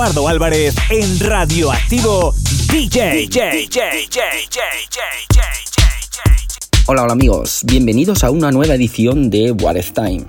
Eduardo 0.00 0.28
Álvarez 0.28 0.74
en 0.88 1.20
Radioactivo 1.20 2.32
DJ. 2.72 3.16
DJ, 3.16 3.50
DJ, 3.50 3.80
DJ, 3.98 4.22
Hola, 6.86 7.02
hola 7.02 7.12
amigos, 7.12 7.60
bienvenidos 7.66 8.24
a 8.24 8.30
una 8.30 8.50
nueva 8.50 8.76
edición 8.76 9.28
de 9.28 9.52
What 9.52 9.76
is 9.76 9.92
Time. 9.92 10.24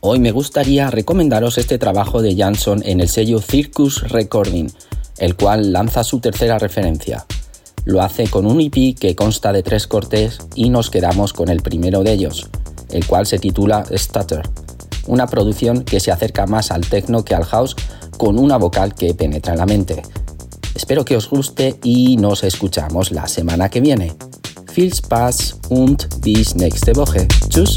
Hoy 0.00 0.18
me 0.18 0.32
gustaría 0.32 0.90
recomendaros 0.90 1.58
este 1.58 1.78
trabajo 1.78 2.22
de 2.22 2.34
Jansson 2.34 2.82
en 2.84 3.00
el 3.00 3.08
sello 3.08 3.40
Circus 3.40 4.02
Recording, 4.10 4.66
el 5.18 5.36
cual 5.36 5.72
lanza 5.72 6.02
su 6.02 6.18
tercera 6.18 6.58
referencia. 6.58 7.24
Lo 7.84 8.02
hace 8.02 8.26
con 8.26 8.46
un 8.46 8.60
EP 8.60 8.98
que 8.98 9.14
consta 9.14 9.52
de 9.52 9.62
tres 9.62 9.86
cortes 9.86 10.40
y 10.56 10.70
nos 10.70 10.90
quedamos 10.90 11.32
con 11.32 11.50
el 11.50 11.62
primero 11.62 12.02
de 12.02 12.14
ellos, 12.14 12.48
el 12.90 13.06
cual 13.06 13.26
se 13.26 13.38
titula 13.38 13.84
Stutter, 13.92 14.42
una 15.06 15.26
producción 15.26 15.84
que 15.84 16.00
se 16.00 16.10
acerca 16.10 16.46
más 16.46 16.70
al 16.70 16.86
techno 16.86 17.24
que 17.24 17.34
al 17.34 17.44
house 17.44 17.76
con 18.16 18.38
una 18.38 18.56
vocal 18.56 18.94
que 18.94 19.14
penetra 19.14 19.52
en 19.52 19.58
la 19.58 19.66
mente. 19.66 20.02
Espero 20.74 21.04
que 21.04 21.16
os 21.16 21.28
guste 21.28 21.78
y 21.82 22.16
nos 22.16 22.42
escuchamos 22.44 23.12
la 23.12 23.28
semana 23.28 23.68
que 23.68 23.80
viene. 23.80 24.14
Viel 24.74 24.92
Spaß 24.92 25.56
und 25.70 26.08
bis 26.20 26.56
nächste 26.56 26.94
Woche. 26.96 27.28
Tschüss. 27.48 27.76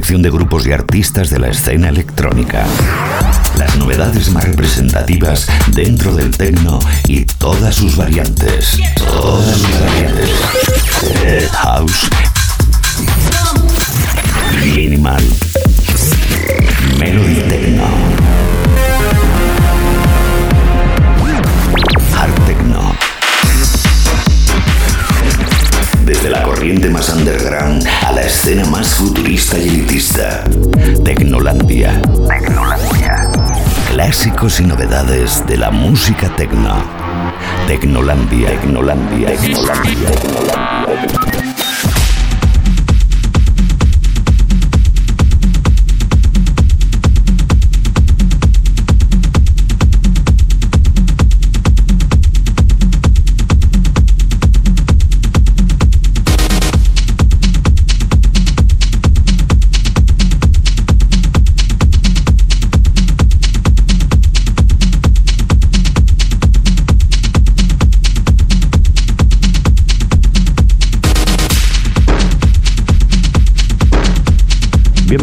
de 0.00 0.30
grupos 0.30 0.66
y 0.66 0.72
artistas 0.72 1.28
de 1.30 1.38
la 1.38 1.48
escena 1.48 1.90
electrónica. 1.90 2.64
Las 3.58 3.76
novedades 3.76 4.30
más 4.30 4.44
representativas 4.44 5.46
dentro 5.68 6.16
del 6.16 6.30
techno 6.36 6.80
y 7.06 7.26
todas 7.26 7.74
sus 7.76 7.96
variantes. 7.96 8.80
Todas 8.96 9.58
sus 9.58 9.80
variantes. 9.80 10.30
House, 11.52 12.09
desde 26.10 26.28
la 26.28 26.42
corriente 26.42 26.90
más 26.90 27.08
underground 27.10 27.86
a 28.04 28.10
la 28.10 28.22
escena 28.22 28.64
más 28.64 28.94
futurista 28.94 29.56
y 29.56 29.68
elitista. 29.68 30.42
Tecnolandia. 31.04 32.02
Tecnolandia. 32.26 33.30
Clásicos 33.92 34.58
y 34.58 34.64
novedades 34.64 35.46
de 35.46 35.56
la 35.56 35.70
música 35.70 36.28
tecno. 36.34 36.82
Tecnolandia. 37.68 38.48
Tecnolandia. 38.48 39.30
Tecnolandia. 39.30 39.36
Tecnolandia. 39.36 40.79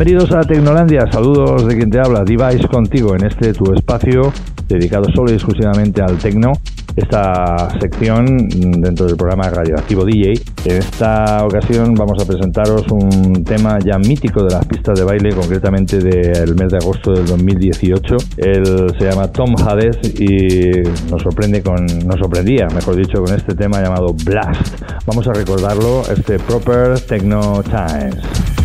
Bienvenidos 0.08 0.38
a 0.38 0.48
Tecnolandia, 0.48 1.06
saludos 1.12 1.68
de 1.68 1.76
quien 1.76 1.90
te 1.90 2.00
habla, 2.00 2.24
Device 2.24 2.66
contigo 2.70 3.14
en 3.14 3.26
este 3.26 3.52
tu 3.52 3.74
espacio 3.74 4.32
dedicado 4.70 5.04
solo 5.14 5.32
y 5.32 5.34
exclusivamente 5.34 6.02
al 6.02 6.18
tecno. 6.18 6.54
Esta 6.96 7.70
sección 7.82 8.48
dentro 8.48 9.06
del 9.06 9.18
programa 9.18 9.50
Radioactivo 9.50 10.06
DJ. 10.06 10.42
En 10.64 10.78
esta 10.78 11.46
ocasión 11.46 11.94
vamos 11.94 12.24
a 12.24 12.26
presentaros 12.26 12.86
un 12.90 13.44
tema 13.44 13.80
ya 13.80 13.98
mítico 13.98 14.46
de 14.46 14.52
las 14.52 14.66
pistas 14.66 14.98
de 14.98 15.04
baile, 15.04 15.36
concretamente 15.36 16.00
del 16.00 16.56
mes 16.56 16.72
de 16.72 16.78
agosto 16.78 17.12
del 17.12 17.26
2018. 17.26 18.16
Él 18.38 18.94
se 18.98 19.10
llama 19.10 19.30
Tom 19.30 19.56
Hades 19.58 19.98
y 20.22 20.84
nos 21.12 21.22
sorprende 21.22 21.62
con, 21.62 21.86
nos 21.86 22.18
sorprendía, 22.18 22.68
mejor 22.74 22.96
dicho, 22.96 23.22
con 23.22 23.36
este 23.36 23.56
tema 23.56 23.82
llamado 23.82 24.16
Blast. 24.24 24.82
Vamos 25.06 25.28
a 25.28 25.34
recordarlo 25.34 26.04
este 26.10 26.40
Proper 26.40 26.98
Techno 27.02 27.62
Times. 27.64 28.57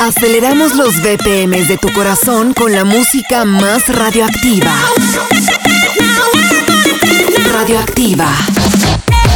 Aceleramos 0.00 0.74
los 0.74 0.94
BPMs 1.02 1.68
de 1.68 1.78
tu 1.78 1.92
corazón 1.92 2.54
con 2.54 2.72
la 2.72 2.84
música 2.84 3.44
más. 3.44 3.88
Radioactiva. 3.88 4.72
Radioactiva. 7.52 8.28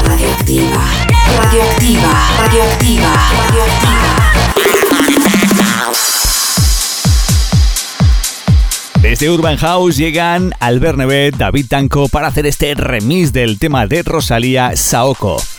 Radioactiva. 0.04 0.84
Radioactiva. 1.36 2.12
Radioactiva. 2.38 4.29
Desde 9.10 9.28
Urban 9.28 9.56
House 9.56 9.96
llegan 9.96 10.54
Albert 10.60 10.96
Nevet, 10.96 11.36
David 11.36 11.66
Tanco 11.68 12.06
para 12.06 12.28
hacer 12.28 12.46
este 12.46 12.76
remix 12.76 13.32
del 13.32 13.58
tema 13.58 13.88
de 13.88 14.04
Rosalía 14.04 14.76
Saoko. 14.76 15.40
Saoko, 15.40 15.49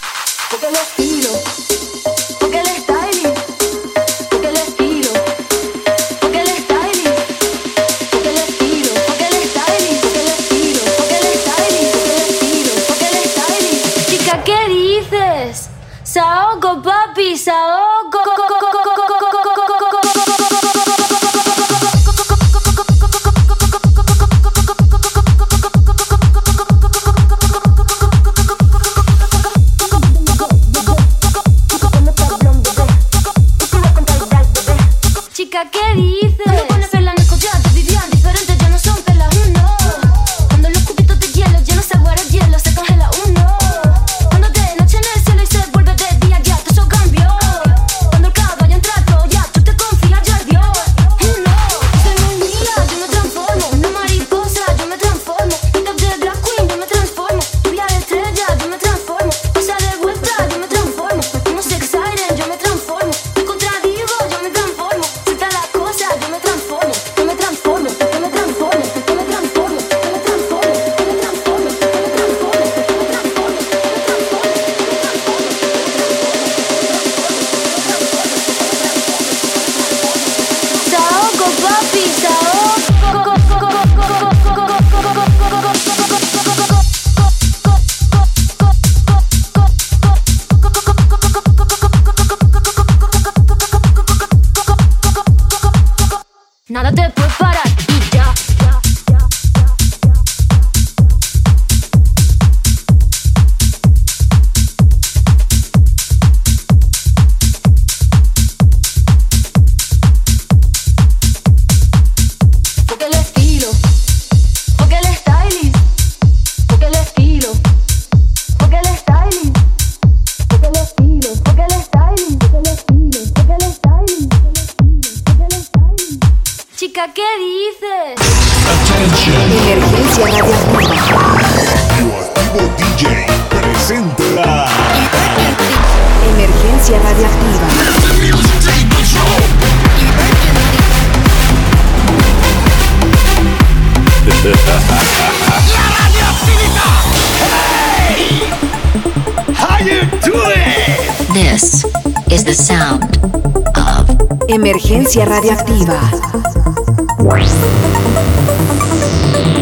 Emergencia 155.14 155.26
radioactiva. 155.26 156.12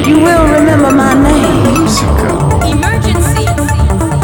You 0.05 0.19
will 0.19 0.47
remember 0.53 0.91
my 0.91 1.15
name. 1.15 1.87
Emergency. 2.71 3.45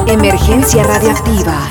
Emergencia 0.06 0.84
radioactiva. 0.84 1.68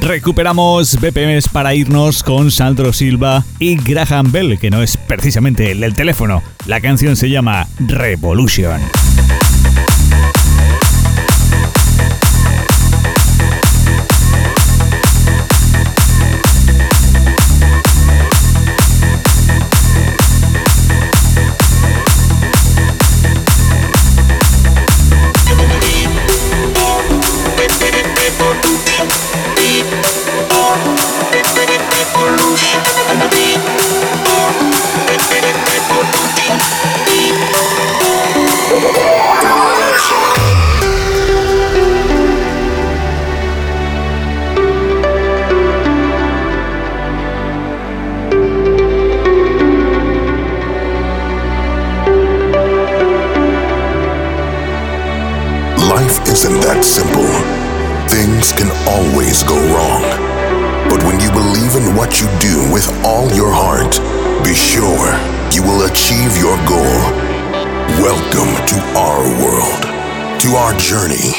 Recuperamos 0.00 1.00
BPMs 1.00 1.48
para 1.48 1.74
irnos 1.74 2.22
con 2.22 2.52
Sandro 2.52 2.92
Silva 2.92 3.44
y 3.58 3.74
Graham 3.74 4.30
Bell, 4.30 4.56
que 4.60 4.70
no 4.70 4.84
es 4.84 4.96
precisamente 4.96 5.72
el 5.72 5.80
del 5.80 5.94
teléfono. 5.94 6.44
La 6.66 6.80
canción 6.80 7.16
se 7.16 7.28
llama 7.28 7.66
Revolution. 7.80 8.80
journey. 70.94 71.33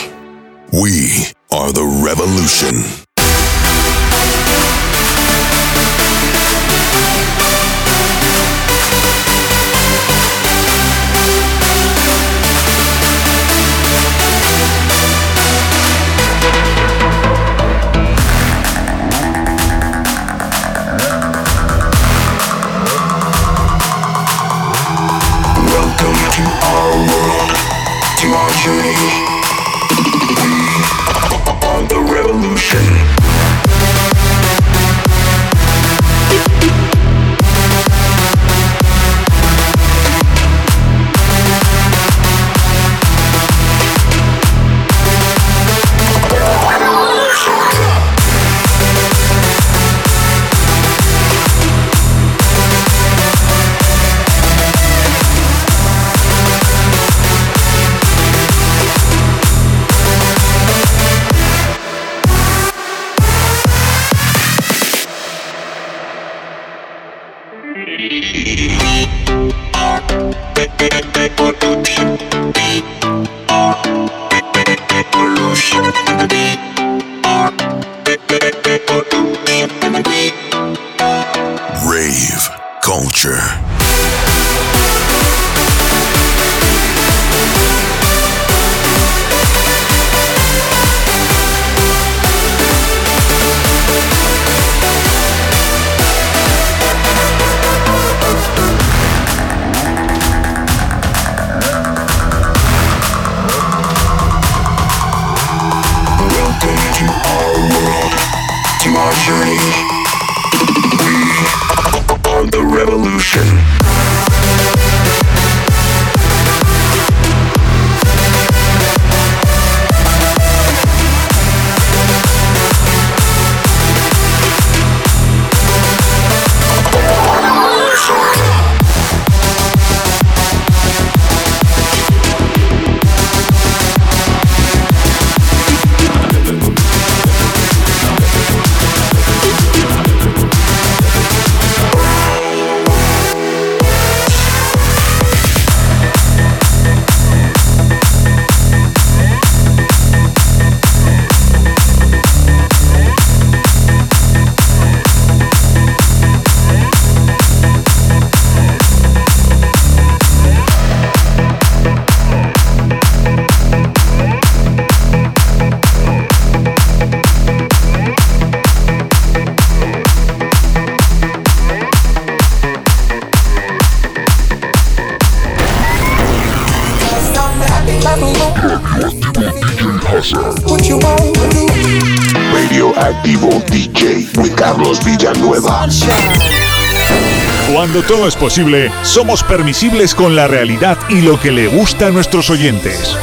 Posible, 188.46 188.92
somos 189.02 189.42
permisibles 189.42 190.14
con 190.14 190.36
la 190.36 190.46
realidad 190.48 191.00
y 191.10 191.22
lo 191.22 191.40
que 191.40 191.52
le 191.52 191.66
gusta 191.66 192.06
a 192.06 192.12
nuestros 192.12 192.52
oyentes. 192.52 193.18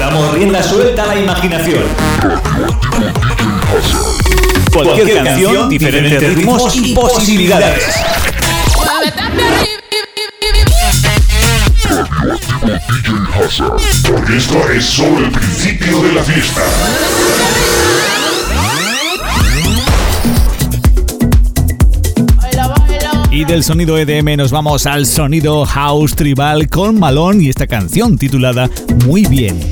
Damos 0.00 0.34
rienda 0.34 0.60
suelta 0.60 1.04
a 1.04 1.06
la 1.06 1.20
imaginación. 1.20 1.84
Cualquier 4.72 5.22
canción, 5.22 5.68
diferentes 5.68 6.34
ritmos 6.34 6.74
y 6.74 6.92
posibilidades. 6.92 7.84
Porque 14.10 14.36
esto 14.36 14.70
es 14.70 14.84
solo 14.84 15.18
el 15.18 15.30
principio 15.30 16.02
de 16.02 16.12
la 16.14 16.24
fiesta. 16.24 16.62
Del 23.52 23.64
sonido 23.64 23.98
EDM 23.98 24.38
nos 24.38 24.50
vamos 24.50 24.86
al 24.86 25.04
sonido 25.04 25.66
house 25.66 26.16
tribal 26.16 26.70
con 26.70 26.98
Malone 26.98 27.44
y 27.44 27.48
esta 27.50 27.66
canción 27.66 28.16
titulada 28.16 28.70
Muy 29.04 29.26
bien. 29.26 29.71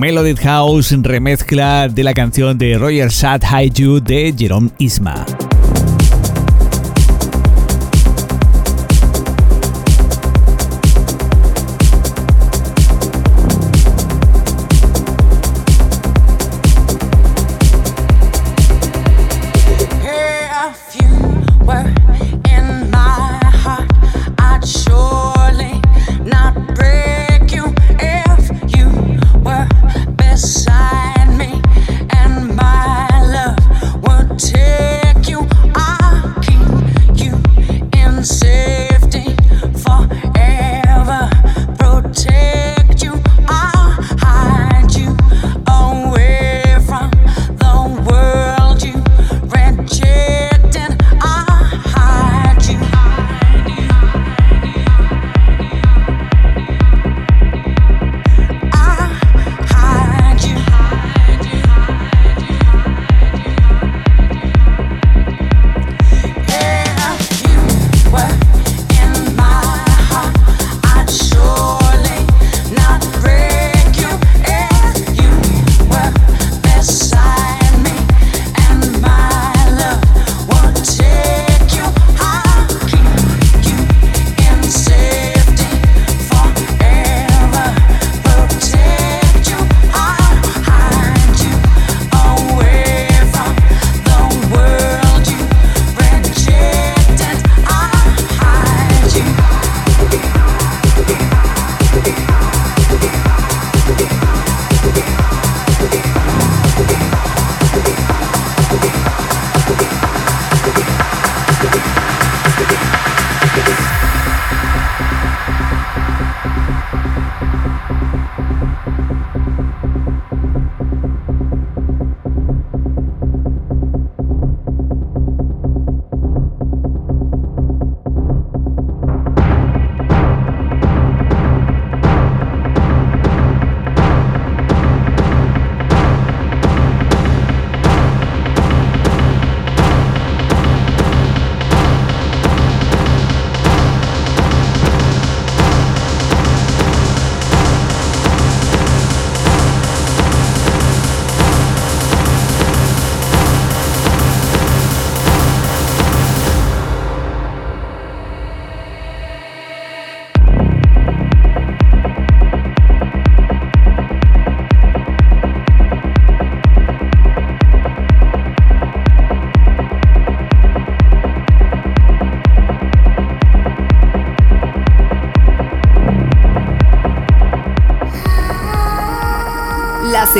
Melodic 0.00 0.40
House 0.40 0.96
remezcla 1.02 1.86
de 1.86 2.02
la 2.02 2.14
canción 2.14 2.56
de 2.56 2.78
Roger 2.78 3.12
Sad 3.12 3.42
High 3.42 3.70
You 3.70 4.00
de 4.00 4.34
Jerome 4.34 4.70
Isma. 4.78 5.26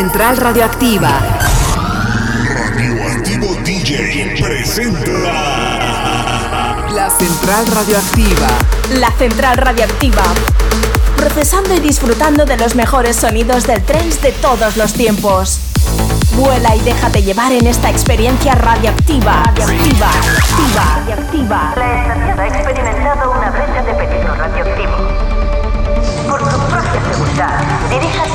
Central 0.01 0.39
Radioactiva. 0.39 1.11
Radioactivo 2.49 3.55
DJ 3.63 4.43
presenta. 4.43 5.11
La 6.95 7.11
Central 7.11 7.67
Radioactiva. 7.67 8.49
La 8.99 9.11
Central 9.11 9.59
Radioactiva. 9.59 10.23
Procesando 11.19 11.75
y 11.75 11.81
disfrutando 11.81 12.47
de 12.47 12.57
los 12.57 12.75
mejores 12.77 13.17
sonidos 13.17 13.67
del 13.67 13.85
trance 13.85 14.19
de 14.23 14.33
todos 14.33 14.79
los 14.79 14.95
tiempos. 14.95 15.61
Vuela 16.35 16.75
y 16.77 16.81
déjate 16.81 17.23
llevar 17.23 17.53
en 17.53 17.67
esta 17.67 17.91
experiencia 17.91 18.55
radioactiva. 18.55 19.43
Radioactiva. 19.55 20.11
Radioactiva. 20.13 20.85
radioactiva. 20.97 21.75
La 21.77 22.01
estación 22.01 22.41
ha 22.41 22.47
experimentado 22.47 23.33
una 23.33 23.51
brecha 23.51 23.83
de 23.83 23.93
peligro 23.93 24.35
radioactivo. 24.35 24.97
Por 26.27 26.41
su 26.51 26.59
propia 26.59 27.13
seguridad, 27.13 27.61
inmediato 27.91 28.30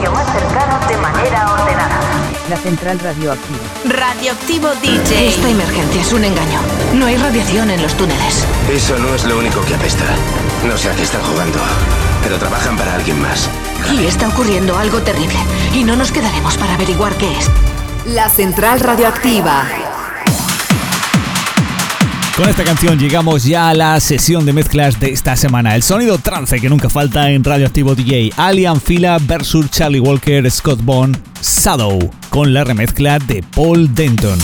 refugio 0.00 0.12
más 0.12 0.32
cercano 0.32 0.86
de 0.88 0.96
manera 0.96 1.52
ordenada. 1.52 2.00
La 2.48 2.56
central 2.56 2.98
radioactiva. 2.98 3.60
Radioactivo 3.84 4.68
DJ. 4.82 5.28
Esta 5.28 5.48
emergencia 5.48 6.00
es 6.00 6.12
un 6.12 6.24
engaño. 6.24 6.60
No 6.94 7.06
hay 7.06 7.16
radiación 7.16 7.70
en 7.70 7.82
los 7.82 7.94
túneles. 7.94 8.44
Eso 8.70 8.98
no 8.98 9.14
es 9.14 9.24
lo 9.24 9.38
único 9.38 9.60
que 9.62 9.74
apesta. 9.74 10.04
No 10.66 10.76
sé 10.76 10.90
a 10.90 10.94
qué 10.94 11.02
están 11.02 11.22
jugando, 11.22 11.58
pero 12.22 12.38
trabajan 12.38 12.76
para 12.76 12.94
alguien 12.94 13.20
más. 13.20 13.48
Y 13.92 14.06
está 14.06 14.28
ocurriendo 14.28 14.76
algo 14.76 15.00
terrible. 15.00 15.38
Y 15.74 15.84
no 15.84 15.96
nos 15.96 16.12
quedaremos 16.12 16.56
para 16.56 16.74
averiguar 16.74 17.14
qué 17.16 17.38
es. 17.38 17.50
La 18.06 18.28
central 18.28 18.80
radioactiva. 18.80 19.64
Con 22.40 22.48
esta 22.48 22.64
canción 22.64 22.98
llegamos 22.98 23.44
ya 23.44 23.68
a 23.68 23.74
la 23.74 24.00
sesión 24.00 24.46
de 24.46 24.54
mezclas 24.54 24.98
de 24.98 25.12
esta 25.12 25.36
semana. 25.36 25.76
El 25.76 25.82
sonido 25.82 26.16
trance 26.16 26.58
que 26.58 26.70
nunca 26.70 26.88
falta 26.88 27.30
en 27.30 27.44
Radioactivo 27.44 27.94
DJ. 27.94 28.32
Alien 28.34 28.80
Fila 28.80 29.18
versus 29.20 29.70
Charlie 29.70 30.00
Walker, 30.00 30.50
Scott 30.50 30.80
Bond, 30.82 31.18
Shadow, 31.42 31.98
con 32.30 32.54
la 32.54 32.64
remezcla 32.64 33.18
de 33.18 33.44
Paul 33.54 33.94
Denton. 33.94 34.38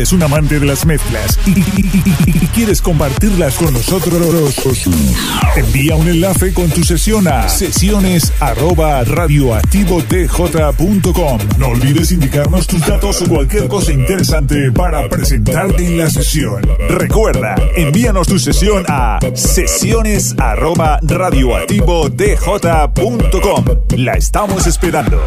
Eres 0.00 0.12
un 0.12 0.22
amante 0.22 0.58
de 0.58 0.64
las 0.64 0.86
mezclas 0.86 1.38
y, 1.44 1.52
quieres 2.54 2.80
compartirlas 2.80 3.56
con 3.56 3.74
nosotros, 3.74 4.88
envía 5.56 5.94
un 5.94 6.08
enlace 6.08 6.54
con 6.54 6.70
tu 6.70 6.82
sesión 6.84 7.28
a 7.28 7.46
sesiones 7.50 8.32
No 11.58 11.68
olvides 11.68 12.12
indicarnos 12.12 12.66
tus 12.66 12.80
datos 12.86 13.20
o 13.20 13.28
cualquier 13.28 13.68
cosa 13.68 13.92
interesante 13.92 14.72
para 14.72 15.06
presentarte 15.06 15.86
en 15.86 15.98
la 15.98 16.08
sesión. 16.08 16.66
Recuerda, 16.88 17.56
envíanos 17.76 18.26
tu 18.26 18.38
sesión 18.38 18.86
a 18.88 19.18
sesiones 19.34 20.34
La 23.98 24.14
estamos 24.14 24.66
esperando. 24.66 25.20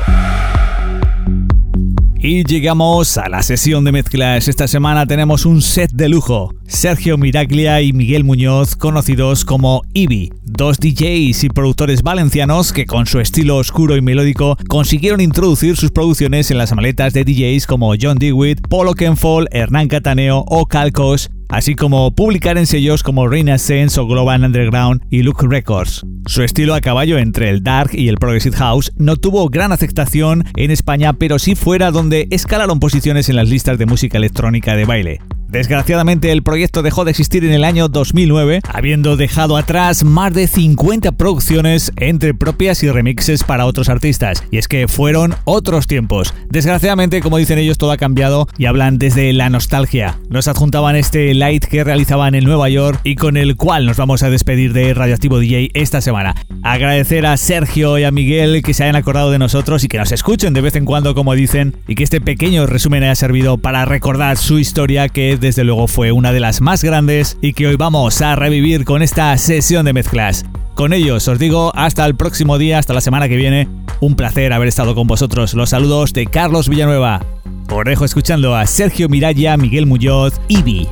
Y 2.25 2.45
llegamos 2.45 3.17
a 3.17 3.27
la 3.27 3.43
sesión 3.43 3.83
de 3.83 3.91
mezclas. 3.91 4.47
Esta 4.47 4.65
semana 4.69 5.05
tenemos 5.05 5.45
un 5.45 5.61
set 5.61 5.91
de 5.91 6.07
lujo. 6.07 6.55
Sergio 6.65 7.17
Miraglia 7.17 7.81
y 7.81 7.91
Miguel 7.91 8.23
Muñoz, 8.23 8.77
conocidos 8.77 9.43
como 9.43 9.81
Ibi, 9.93 10.31
dos 10.41 10.77
DJs 10.79 11.43
y 11.43 11.49
productores 11.49 12.01
valencianos 12.01 12.71
que 12.71 12.85
con 12.85 13.07
su 13.07 13.19
estilo 13.19 13.57
oscuro 13.57 13.97
y 13.97 14.01
melódico 14.01 14.57
consiguieron 14.69 15.19
introducir 15.19 15.75
sus 15.75 15.91
producciones 15.91 16.49
en 16.49 16.59
las 16.59 16.73
maletas 16.73 17.11
de 17.11 17.25
DJs 17.25 17.67
como 17.67 17.93
John 18.01 18.17
Dewitt, 18.17 18.69
Polo 18.69 18.93
Kenfall, 18.93 19.49
Hernán 19.51 19.89
Cataneo 19.89 20.45
o 20.47 20.65
Calcos 20.65 21.29
así 21.49 21.76
como 21.76 22.14
publicar 22.15 22.57
en 22.57 22.65
sellos 22.65 23.03
como 23.03 23.28
Renaissance 23.28 23.99
o 23.99 24.07
Global 24.07 24.44
Underground 24.44 25.02
y 25.10 25.24
Look 25.24 25.44
Records. 25.49 26.06
Su 26.26 26.44
estilo 26.44 26.74
a 26.74 26.82
caballo 26.82 27.18
entre 27.18 27.49
el 27.49 27.64
dark 27.64 27.91
y 27.94 28.07
el 28.07 28.18
progressive 28.18 28.56
house 28.57 28.91
no 28.98 29.18
tuvo 29.18 29.49
gran 29.49 29.72
aceptación 29.72 30.44
en 30.56 30.72
España, 30.72 31.14
pero 31.14 31.40
sí 31.40 31.56
fuera 31.56 31.91
donde 31.91 32.28
escalaron 32.32 32.80
posiciones 32.80 33.30
en 33.30 33.36
las 33.36 33.49
listas 33.49 33.78
de 33.78 33.86
música 33.86 34.18
electrónica 34.18 34.76
de 34.76 34.86
baile. 34.86 35.20
Desgraciadamente 35.53 36.31
el 36.31 36.41
proyecto 36.41 36.81
dejó 36.81 37.05
de 37.05 37.11
existir 37.11 37.45
en 37.45 37.51
el 37.51 37.63
año 37.63 37.88
2009, 37.88 38.61
habiendo 38.67 39.17
dejado 39.17 39.55
atrás 39.55 40.03
más 40.03 40.34
de 40.34 40.47
50 40.47 41.11
producciones 41.11 41.91
entre 41.95 42.34
propias 42.34 42.81
y 42.81 42.89
remixes 42.89 43.43
para 43.43 43.67
otros 43.67 43.88
artistas. 43.88 44.43
Y 44.49 44.57
es 44.57 44.67
que 44.67 44.88
fueron 44.88 45.35
otros 45.43 45.85
tiempos. 45.85 46.34
Desgraciadamente, 46.49 47.21
como 47.21 47.38
dicen 47.38 47.59
ellos, 47.59 47.77
todo 47.77 47.91
ha 47.91 47.97
cambiado 47.97 48.47
y 48.57 48.65
hablan 48.65 48.97
desde 48.97 49.31
la 49.31 49.51
nostalgia. 49.51 50.17
Nos 50.27 50.47
adjuntaban 50.47 50.95
este 50.95 51.31
light 51.35 51.65
que 51.65 51.84
realizaban 51.84 52.34
en 52.34 52.45
Nueva 52.45 52.67
York 52.69 52.99
y 53.03 53.13
con 53.13 53.38
el 53.38 53.55
cual 53.55 53.85
nos 53.85 53.97
vamos 53.97 54.23
a 54.23 54.31
despedir 54.31 54.73
de 54.73 54.95
Radioactivo 54.95 55.38
DJ 55.38 55.69
esta 55.75 56.01
semana. 56.01 56.34
Agradecer 56.63 57.27
a 57.27 57.38
Sergio 57.38 57.99
y 57.99 58.05
a 58.05 58.11
Miguel 58.11 58.63
que 58.63 58.73
se 58.73 58.85
hayan 58.85 58.95
acordado 58.95 59.30
de 59.30 59.38
nosotros 59.38 59.84
y 59.84 59.88
que 59.88 59.99
nos 59.99 60.11
escuchen 60.11 60.55
de 60.55 60.61
vez 60.61 60.75
en 60.75 60.85
cuando, 60.85 61.13
como 61.13 61.35
dicen, 61.35 61.75
y 61.88 61.93
que 61.93 62.03
este 62.03 62.21
pequeño 62.21 62.65
resumen 62.65 63.03
haya 63.03 63.13
servido 63.13 63.59
para 63.59 63.85
recordar 63.85 64.38
su 64.38 64.57
historia 64.57 65.09
que 65.09 65.43
desde 65.44 65.65
luego 65.65 65.90
fue 65.90 66.14
una 66.14 66.32
de 66.32 66.40
las 66.40 66.61
más 66.61 66.86
grandes 66.86 67.38
y 67.41 67.52
que 67.52 67.68
hoy 67.68 67.76
vamos 67.76 68.22
a 68.22 68.34
revivir 68.38 68.86
con 68.86 69.02
esta 69.02 69.38
sesión 69.38 69.86
de 69.86 69.91
mezclas. 69.91 70.45
Con 70.74 70.94
ellos 70.94 71.28
os 71.28 71.38
digo 71.38 71.74
hasta 71.76 72.06
el 72.06 72.15
próximo 72.15 72.57
día, 72.57 72.80
hasta 72.80 72.94
la 72.94 73.02
semana 73.02 73.28
que 73.28 73.36
viene. 73.36 73.68
Un 73.99 74.15
placer 74.15 74.53
haber 74.53 74.70
estado 74.70 74.95
con 74.95 75.06
vosotros. 75.06 75.53
Los 75.53 75.72
saludos 75.72 76.14
de 76.14 76.28
Carlos 76.28 76.70
Villanueva. 76.70 77.26
Os 77.70 77.84
dejo 77.84 78.06
escuchando 78.06 78.56
a 78.56 78.65
Sergio 78.65 79.10
Miralla, 79.10 79.57
Miguel 79.57 79.86
Muñoz, 79.86 80.40
Ibi. 80.48 80.88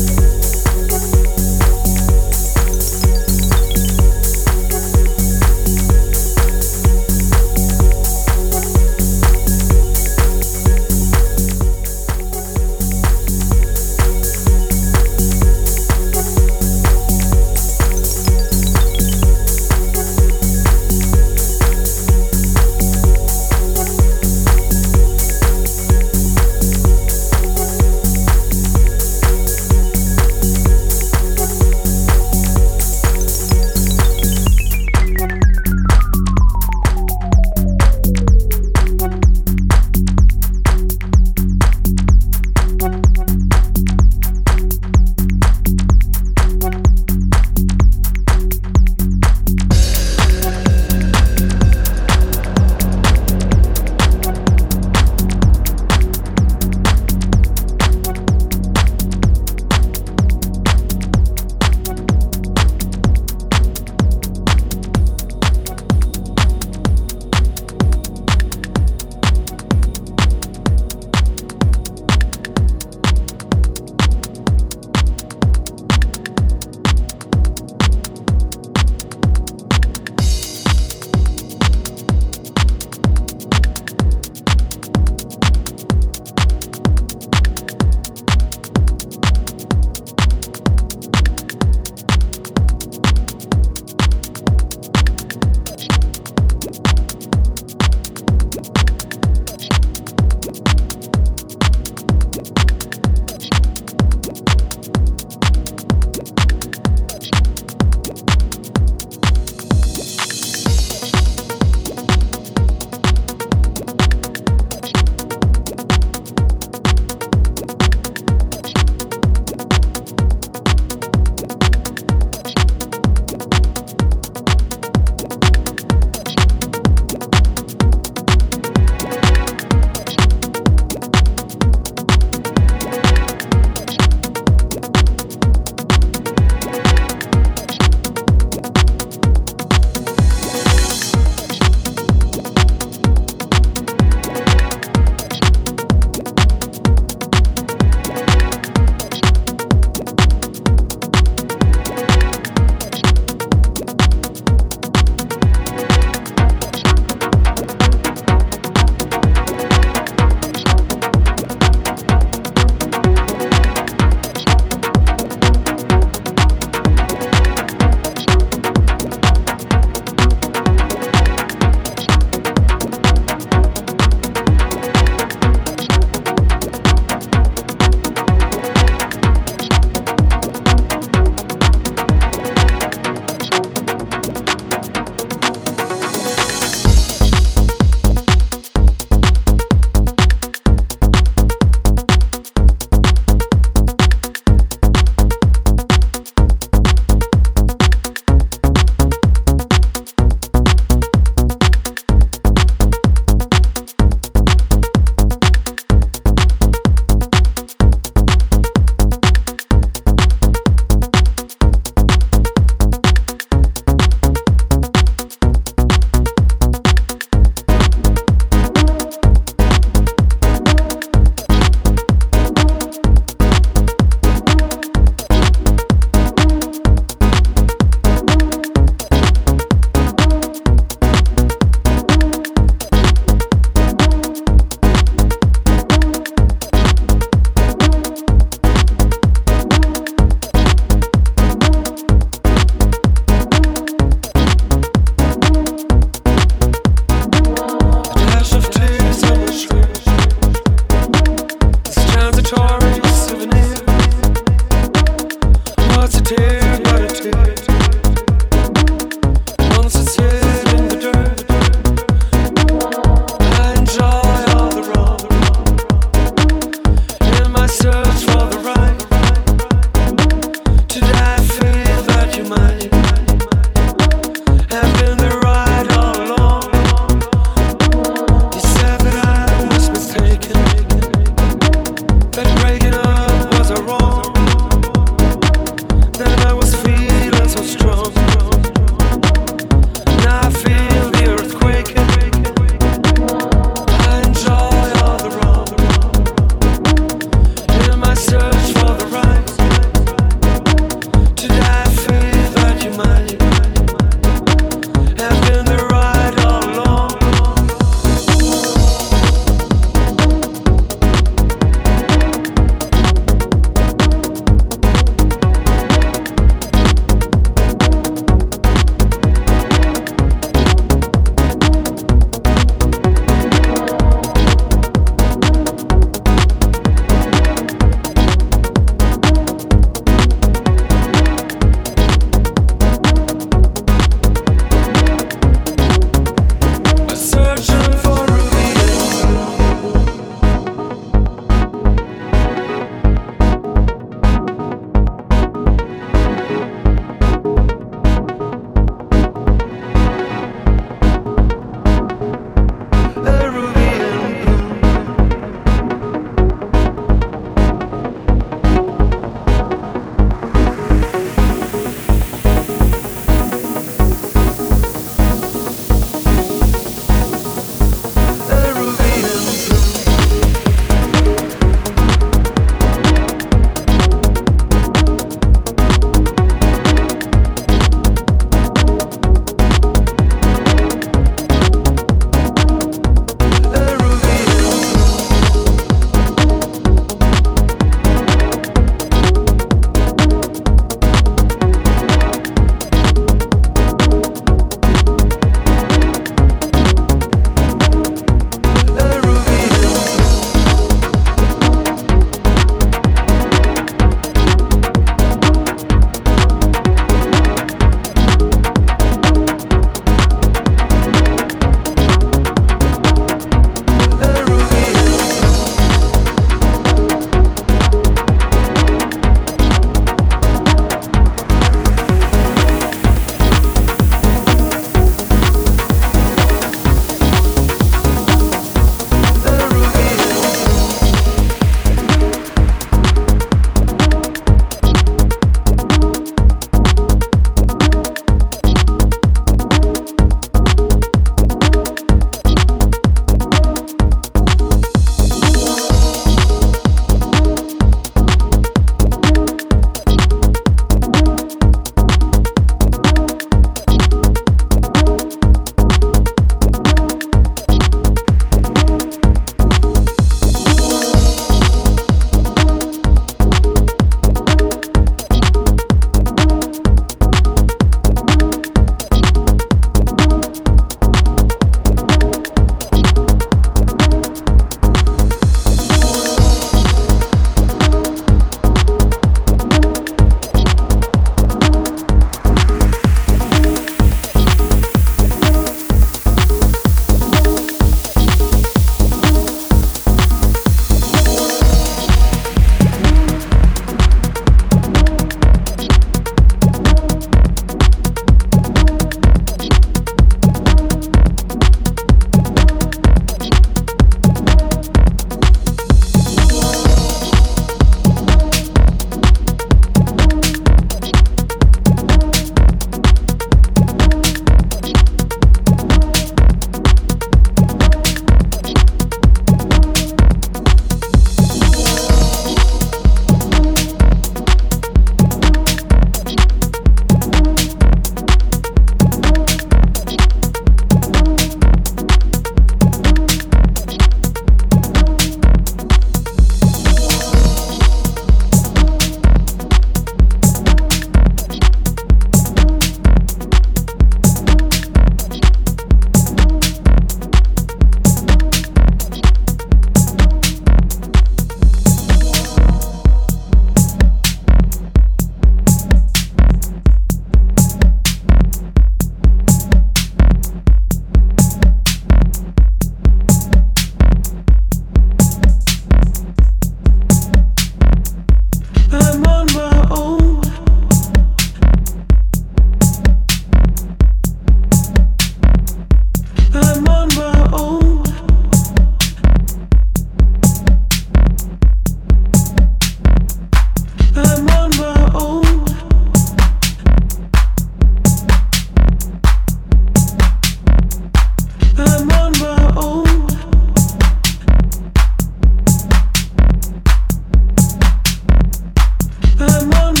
I'm 599.43 599.73
on 599.73 600.00